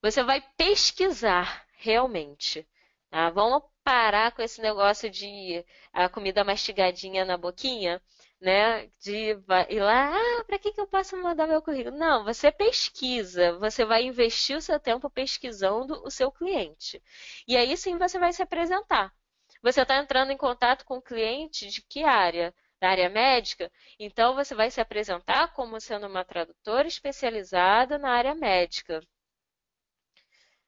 Você 0.00 0.22
vai 0.22 0.40
pesquisar 0.56 1.66
realmente. 1.76 2.66
Tá? 3.10 3.28
Vamos 3.30 3.62
parar 3.84 4.32
com 4.32 4.42
esse 4.42 4.60
negócio 4.62 5.10
de 5.10 5.64
a 5.92 6.08
comida 6.08 6.42
mastigadinha 6.42 7.24
na 7.24 7.36
boquinha, 7.36 8.00
né? 8.42 8.88
De 9.00 9.30
ir 9.70 9.80
lá, 9.80 10.10
ah, 10.40 10.44
para 10.44 10.58
que, 10.58 10.72
que 10.72 10.80
eu 10.80 10.86
posso 10.86 11.16
mandar 11.16 11.46
meu 11.46 11.62
currículo? 11.62 11.96
Não, 11.96 12.24
você 12.24 12.50
pesquisa, 12.52 13.58
você 13.58 13.84
vai 13.84 14.04
investir 14.04 14.56
o 14.56 14.60
seu 14.60 14.78
tempo 14.80 15.08
pesquisando 15.10 16.02
o 16.04 16.10
seu 16.10 16.30
cliente. 16.32 17.02
E 17.46 17.56
aí 17.56 17.76
sim 17.76 17.96
você 17.98 18.18
vai 18.18 18.32
se 18.32 18.42
apresentar. 18.42 19.12
Você 19.62 19.82
está 19.82 19.96
entrando 19.98 20.32
em 20.32 20.36
contato 20.36 20.84
com 20.84 20.96
o 20.98 21.02
cliente 21.02 21.68
de 21.68 21.82
que 21.82 22.02
área? 22.04 22.52
Da 22.80 22.90
área 22.90 23.08
médica? 23.08 23.70
Então, 23.98 24.34
você 24.34 24.54
vai 24.56 24.70
se 24.70 24.80
apresentar 24.80 25.52
como 25.54 25.80
sendo 25.80 26.08
uma 26.08 26.24
tradutora 26.24 26.88
especializada 26.88 27.96
na 27.98 28.10
área 28.10 28.34
médica. 28.34 29.00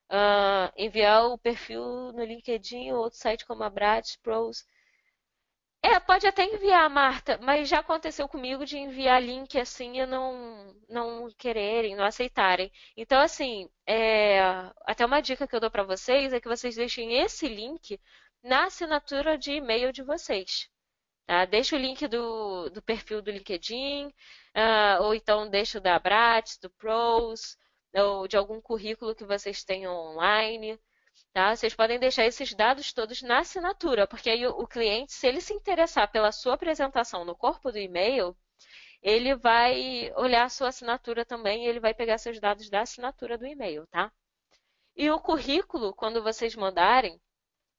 Uh, 0.09 0.71
enviar 0.77 1.27
o 1.27 1.39
perfil 1.39 2.13
no 2.13 2.25
LinkedIn 2.25 2.93
ou 2.93 3.01
outro 3.01 3.19
site 3.19 3.45
como 3.45 3.65
a 3.65 3.71
Brat 3.71 4.17
Pros. 4.23 4.65
É, 5.87 6.01
pode 6.01 6.27
até 6.27 6.45
enviar, 6.45 6.89
Marta, 6.89 7.39
mas 7.43 7.69
já 7.69 7.81
aconteceu 7.81 8.27
comigo 8.27 8.65
de 8.65 8.79
enviar 8.79 9.23
link 9.23 9.59
assim 9.59 10.01
e 10.01 10.07
não, 10.07 10.75
não 10.89 11.29
quererem, 11.37 11.95
não 11.95 12.05
aceitarem. 12.05 12.73
Então, 12.97 13.21
assim, 13.21 13.69
é, 13.87 14.41
até 14.87 15.05
uma 15.05 15.21
dica 15.21 15.47
que 15.47 15.55
eu 15.55 15.61
dou 15.61 15.71
para 15.71 15.83
vocês 15.83 16.33
é 16.33 16.41
que 16.41 16.49
vocês 16.49 16.77
deixem 16.77 17.13
esse 17.21 17.47
link 17.47 18.01
na 18.43 18.65
assinatura 18.65 19.37
de 19.37 19.53
e-mail 19.53 19.93
de 19.93 20.03
vocês. 20.03 20.71
Tá? 21.27 21.45
Deixa 21.45 21.77
o 21.77 21.79
link 21.79 22.09
do, 22.09 22.71
do 22.71 22.81
perfil 22.83 23.21
do 23.21 23.31
LinkedIn, 23.31 24.07
uh, 24.07 25.03
ou 25.03 25.15
então 25.15 25.51
deixa 25.51 25.79
o 25.79 25.83
da 25.83 25.99
Brat, 25.99 26.59
do 26.63 26.71
Pros, 26.71 27.59
ou 27.95 28.27
de 28.27 28.39
algum 28.39 28.59
currículo 28.61 29.15
que 29.15 29.25
vocês 29.25 29.63
tenham 29.65 29.95
online. 29.95 30.81
Tá? 31.35 31.55
Vocês 31.57 31.75
podem 31.75 31.99
deixar 31.99 32.25
esses 32.25 32.55
dados 32.55 32.93
todos 32.93 33.21
na 33.21 33.41
assinatura, 33.41 34.07
porque 34.07 34.31
aí 34.31 34.47
o 34.47 34.67
cliente, 34.69 35.13
se 35.13 35.27
ele 35.27 35.41
se 35.41 35.53
interessar 35.53 36.09
pela 36.13 36.31
sua 36.31 36.55
apresentação 36.55 37.25
no 37.25 37.35
corpo 37.35 37.73
do 37.73 37.79
e-mail, 37.79 38.37
ele 39.03 39.35
vai 39.35 40.13
olhar 40.15 40.45
a 40.45 40.49
sua 40.49 40.69
assinatura 40.69 41.25
também 41.25 41.65
e 41.65 41.69
ele 41.69 41.81
vai 41.81 41.93
pegar 41.93 42.19
seus 42.19 42.39
dados 42.39 42.71
da 42.71 42.83
assinatura 42.83 43.37
do 43.37 43.45
e-mail, 43.45 43.85
tá? 43.89 44.13
E 44.95 45.11
o 45.11 45.19
currículo, 45.19 45.93
quando 45.93 46.23
vocês 46.23 46.55
mandarem, 46.55 47.21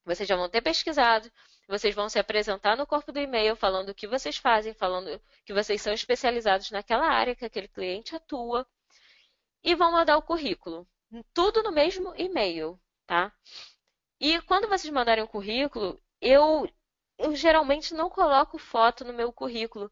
vocês 0.04 0.28
já 0.28 0.36
vão 0.36 0.50
ter 0.50 0.62
pesquisado, 0.62 1.32
vocês 1.66 1.96
vão 1.96 2.10
se 2.10 2.20
apresentar 2.20 2.76
no 2.76 2.86
corpo 2.86 3.14
do 3.14 3.20
e-mail 3.22 3.56
falando 3.56 3.90
o 3.90 3.96
que 3.96 4.06
vocês 4.06 4.36
fazem, 4.36 4.74
falando 4.74 5.22
que 5.46 5.54
vocês 5.54 5.82
são 5.82 5.94
especializados 5.94 6.72
naquela 6.72 7.08
área 7.08 7.36
que 7.36 7.46
aquele 7.46 7.70
cliente 7.70 8.18
atua, 8.18 8.68
e 9.64 9.74
vão 9.76 9.94
mandar 9.94 10.18
o 10.18 10.22
currículo. 10.22 10.86
Tudo 11.34 11.64
no 11.64 11.72
mesmo 11.72 12.14
e-mail, 12.18 12.78
tá? 13.08 13.32
E 14.20 14.42
quando 14.44 14.68
vocês 14.68 14.92
mandarem 14.94 15.24
o 15.24 15.28
currículo, 15.28 16.00
eu, 16.22 16.70
eu 17.18 17.36
geralmente 17.36 17.94
não 17.94 18.10
coloco 18.10 18.58
foto 18.58 19.06
no 19.06 19.14
meu 19.14 19.32
currículo, 19.34 19.92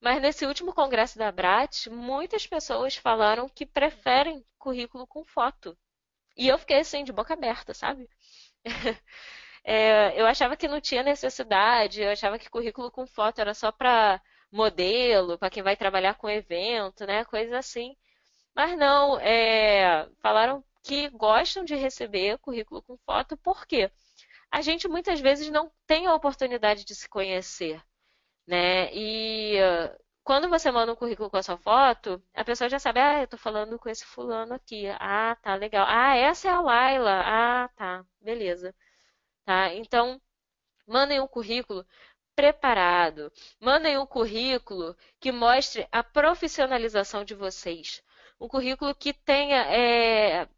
mas 0.00 0.20
nesse 0.22 0.46
último 0.46 0.72
congresso 0.74 1.18
da 1.18 1.32
Brat, 1.32 1.88
muitas 1.88 2.46
pessoas 2.46 2.96
falaram 2.96 3.48
que 3.48 3.66
preferem 3.66 4.44
currículo 4.58 5.06
com 5.06 5.24
foto. 5.24 5.76
E 6.36 6.48
eu 6.48 6.58
fiquei 6.58 6.78
assim, 6.80 7.04
de 7.04 7.12
boca 7.12 7.34
aberta, 7.34 7.74
sabe? 7.74 8.08
é, 9.64 10.20
eu 10.20 10.26
achava 10.26 10.56
que 10.56 10.68
não 10.68 10.80
tinha 10.80 11.02
necessidade, 11.02 12.02
eu 12.02 12.10
achava 12.10 12.38
que 12.38 12.50
currículo 12.50 12.90
com 12.90 13.06
foto 13.06 13.40
era 13.40 13.54
só 13.54 13.72
para 13.72 14.20
modelo, 14.50 15.38
para 15.38 15.50
quem 15.50 15.62
vai 15.62 15.76
trabalhar 15.76 16.14
com 16.16 16.28
evento, 16.30 17.06
né? 17.06 17.24
Coisa 17.24 17.58
assim. 17.58 17.96
Mas 18.54 18.76
não, 18.78 19.18
é, 19.20 20.08
falaram 20.22 20.64
que 20.82 21.08
gostam 21.10 21.64
de 21.64 21.74
receber 21.74 22.38
currículo 22.38 22.82
com 22.82 22.96
foto, 22.98 23.36
porque 23.36 23.90
a 24.50 24.60
gente 24.60 24.88
muitas 24.88 25.20
vezes 25.20 25.48
não 25.50 25.70
tem 25.86 26.06
a 26.06 26.14
oportunidade 26.14 26.84
de 26.84 26.94
se 26.94 27.08
conhecer, 27.08 27.82
né? 28.46 28.92
E 28.94 29.58
uh, 29.62 30.02
quando 30.24 30.48
você 30.48 30.70
manda 30.70 30.92
um 30.92 30.96
currículo 30.96 31.30
com 31.30 31.36
a 31.36 31.42
sua 31.42 31.56
foto, 31.58 32.22
a 32.34 32.44
pessoa 32.44 32.68
já 32.68 32.78
sabe, 32.78 33.00
ah, 33.00 33.22
eu 33.22 33.26
tô 33.28 33.36
falando 33.36 33.78
com 33.78 33.88
esse 33.88 34.04
fulano 34.04 34.54
aqui. 34.54 34.86
Ah, 35.00 35.36
tá, 35.42 35.54
legal. 35.56 35.86
Ah, 35.88 36.16
essa 36.16 36.48
é 36.48 36.50
a 36.52 36.60
Laila. 36.60 37.22
Ah, 37.24 37.68
tá, 37.76 38.04
beleza. 38.20 38.74
Tá? 39.44 39.74
Então, 39.74 40.20
mandem 40.86 41.20
um 41.20 41.26
currículo 41.26 41.86
preparado. 42.36 43.32
Mandem 43.60 43.98
um 43.98 44.06
currículo 44.06 44.96
que 45.20 45.32
mostre 45.32 45.88
a 45.92 46.02
profissionalização 46.04 47.24
de 47.24 47.34
vocês. 47.34 48.02
Um 48.40 48.48
currículo 48.48 48.94
que 48.94 49.12
tenha 49.12 49.62
é, 49.72 50.48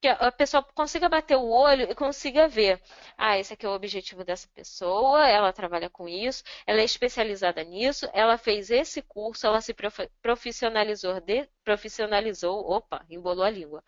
que 0.00 0.08
a 0.08 0.30
pessoa 0.30 0.62
consiga 0.74 1.08
bater 1.08 1.36
o 1.36 1.48
olho 1.50 1.90
e 1.90 1.94
consiga 1.94 2.46
ver, 2.48 2.80
ah, 3.16 3.36
esse 3.38 3.52
aqui 3.54 3.66
é 3.66 3.68
o 3.68 3.72
objetivo 3.72 4.24
dessa 4.24 4.48
pessoa, 4.54 5.28
ela 5.28 5.52
trabalha 5.52 5.90
com 5.90 6.08
isso, 6.08 6.44
ela 6.66 6.80
é 6.80 6.84
especializada 6.84 7.62
nisso, 7.64 8.08
ela 8.12 8.38
fez 8.38 8.70
esse 8.70 9.02
curso, 9.02 9.46
ela 9.46 9.60
se 9.60 9.74
profissionalizou, 10.22 11.20
de, 11.20 11.48
profissionalizou, 11.64 12.60
opa, 12.70 13.04
embolou 13.10 13.44
a 13.44 13.50
língua, 13.50 13.82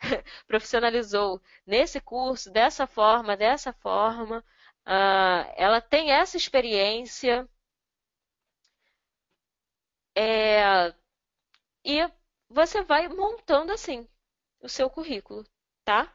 profissionalizou 0.48 1.40
nesse 1.66 2.00
curso, 2.00 2.50
dessa 2.50 2.86
forma, 2.86 3.36
dessa 3.36 3.72
forma, 3.72 4.44
uh, 4.86 5.52
ela 5.56 5.80
tem 5.80 6.10
essa 6.12 6.36
experiência, 6.36 7.48
é, 10.16 10.92
e 11.84 12.10
você 12.48 12.82
vai 12.82 13.08
montando 13.08 13.72
assim 13.72 14.08
o 14.60 14.68
seu 14.68 14.88
currículo, 14.90 15.44
tá? 15.84 16.12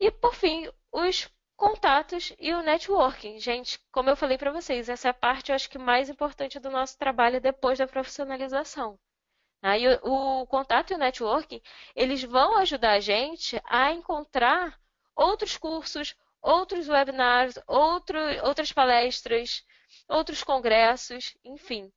E 0.00 0.10
por 0.10 0.34
fim, 0.34 0.70
os 0.92 1.28
contatos 1.56 2.32
e 2.38 2.52
o 2.54 2.62
networking. 2.62 3.38
Gente, 3.40 3.80
como 3.90 4.08
eu 4.08 4.16
falei 4.16 4.38
para 4.38 4.52
vocês, 4.52 4.88
essa 4.88 5.08
é 5.08 5.10
a 5.10 5.14
parte 5.14 5.50
eu 5.50 5.56
acho 5.56 5.68
que 5.68 5.78
mais 5.78 6.08
importante 6.08 6.60
do 6.60 6.70
nosso 6.70 6.96
trabalho 6.96 7.40
depois 7.40 7.78
da 7.78 7.86
profissionalização. 7.86 8.98
Aí 9.60 9.84
tá? 9.84 10.00
o, 10.04 10.42
o 10.42 10.46
contato 10.46 10.92
e 10.92 10.94
o 10.94 10.98
networking, 10.98 11.60
eles 11.96 12.22
vão 12.22 12.56
ajudar 12.58 12.92
a 12.92 13.00
gente 13.00 13.60
a 13.64 13.90
encontrar 13.92 14.80
outros 15.16 15.56
cursos, 15.56 16.14
outros 16.40 16.88
webinars, 16.88 17.58
outro, 17.66 18.18
outras 18.44 18.72
palestras, 18.72 19.64
outros 20.08 20.44
congressos, 20.44 21.36
enfim. 21.44 21.92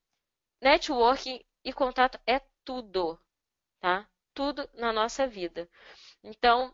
Networking 0.59 1.43
e 1.63 1.71
contato 1.71 2.19
é 2.25 2.41
tudo, 2.65 3.19
tá? 3.79 4.07
Tudo 4.34 4.69
na 4.73 4.93
nossa 4.93 5.27
vida. 5.27 5.69
Então, 6.23 6.73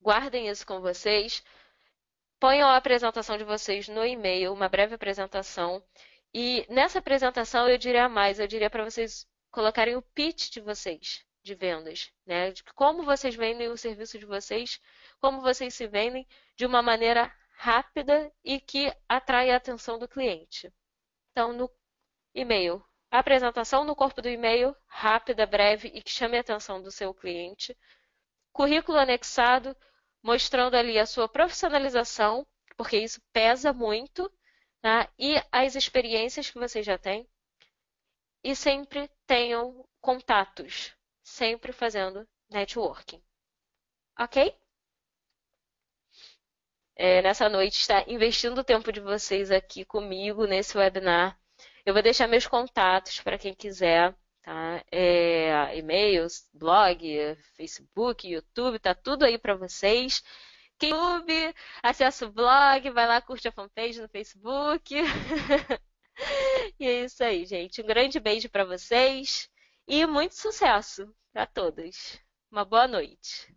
guardem 0.00 0.48
isso 0.48 0.66
com 0.66 0.80
vocês. 0.80 1.42
Ponham 2.40 2.68
a 2.68 2.76
apresentação 2.76 3.38
de 3.38 3.44
vocês 3.44 3.88
no 3.88 4.04
e-mail, 4.04 4.52
uma 4.52 4.68
breve 4.68 4.94
apresentação. 4.94 5.82
E 6.32 6.66
nessa 6.68 6.98
apresentação 6.98 7.68
eu 7.68 7.78
diria 7.78 8.08
mais, 8.08 8.40
eu 8.40 8.46
diria 8.46 8.68
para 8.68 8.84
vocês 8.84 9.26
colocarem 9.50 9.96
o 9.96 10.02
pitch 10.02 10.50
de 10.50 10.60
vocês 10.60 11.24
de 11.44 11.54
vendas, 11.54 12.10
né? 12.26 12.50
De 12.50 12.64
como 12.74 13.04
vocês 13.04 13.34
vendem 13.36 13.68
o 13.68 13.76
serviço 13.76 14.18
de 14.18 14.24
vocês, 14.24 14.80
como 15.20 15.42
vocês 15.42 15.74
se 15.74 15.86
vendem 15.86 16.26
de 16.56 16.66
uma 16.66 16.82
maneira 16.82 17.32
rápida 17.56 18.32
e 18.42 18.58
que 18.58 18.92
atrai 19.08 19.50
a 19.50 19.56
atenção 19.56 19.98
do 19.98 20.08
cliente. 20.08 20.72
Então, 21.30 21.52
no 21.52 21.70
e-mail, 22.34 22.84
apresentação 23.18 23.84
no 23.84 23.94
corpo 23.94 24.20
do 24.20 24.28
e-mail, 24.28 24.74
rápida, 24.86 25.46
breve 25.46 25.88
e 25.94 26.02
que 26.02 26.10
chame 26.10 26.36
a 26.36 26.40
atenção 26.40 26.82
do 26.82 26.90
seu 26.90 27.14
cliente. 27.14 27.76
Currículo 28.52 28.98
anexado, 28.98 29.76
mostrando 30.22 30.74
ali 30.74 30.98
a 30.98 31.06
sua 31.06 31.28
profissionalização, 31.28 32.46
porque 32.76 32.96
isso 32.98 33.22
pesa 33.32 33.72
muito, 33.72 34.30
tá? 34.80 35.08
e 35.18 35.34
as 35.52 35.76
experiências 35.76 36.50
que 36.50 36.58
você 36.58 36.82
já 36.82 36.98
tem. 36.98 37.28
E 38.42 38.56
sempre 38.56 39.08
tenham 39.26 39.86
contatos, 40.00 40.92
sempre 41.22 41.72
fazendo 41.72 42.28
networking. 42.50 43.22
Ok? 44.18 44.56
É, 46.96 47.22
nessa 47.22 47.48
noite, 47.48 47.80
está 47.80 48.04
investindo 48.08 48.58
o 48.58 48.64
tempo 48.64 48.92
de 48.92 49.00
vocês 49.00 49.50
aqui 49.50 49.84
comigo 49.84 50.46
nesse 50.46 50.76
webinar 50.76 51.38
eu 51.84 51.92
vou 51.92 52.02
deixar 52.02 52.26
meus 52.26 52.46
contatos 52.46 53.20
para 53.20 53.38
quem 53.38 53.54
quiser, 53.54 54.14
tá? 54.42 54.84
É, 54.90 55.76
e-mails, 55.76 56.48
blog, 56.52 57.36
Facebook, 57.56 58.28
YouTube, 58.28 58.78
tá 58.78 58.94
tudo 58.94 59.24
aí 59.24 59.38
para 59.38 59.54
vocês. 59.54 60.22
Quem 60.78 60.90
YouTube, 60.90 61.54
acessa 61.82 62.26
o 62.26 62.32
blog, 62.32 62.90
vai 62.90 63.06
lá, 63.06 63.20
curte 63.20 63.48
a 63.48 63.52
fanpage 63.52 64.00
no 64.00 64.08
Facebook. 64.08 64.94
e 66.80 66.86
é 66.86 67.04
isso 67.04 67.22
aí, 67.22 67.44
gente. 67.46 67.82
Um 67.82 67.86
grande 67.86 68.18
beijo 68.20 68.48
para 68.48 68.64
vocês 68.64 69.48
e 69.86 70.06
muito 70.06 70.34
sucesso 70.34 71.14
para 71.32 71.46
todos. 71.46 72.18
Uma 72.50 72.64
boa 72.64 72.88
noite. 72.88 73.54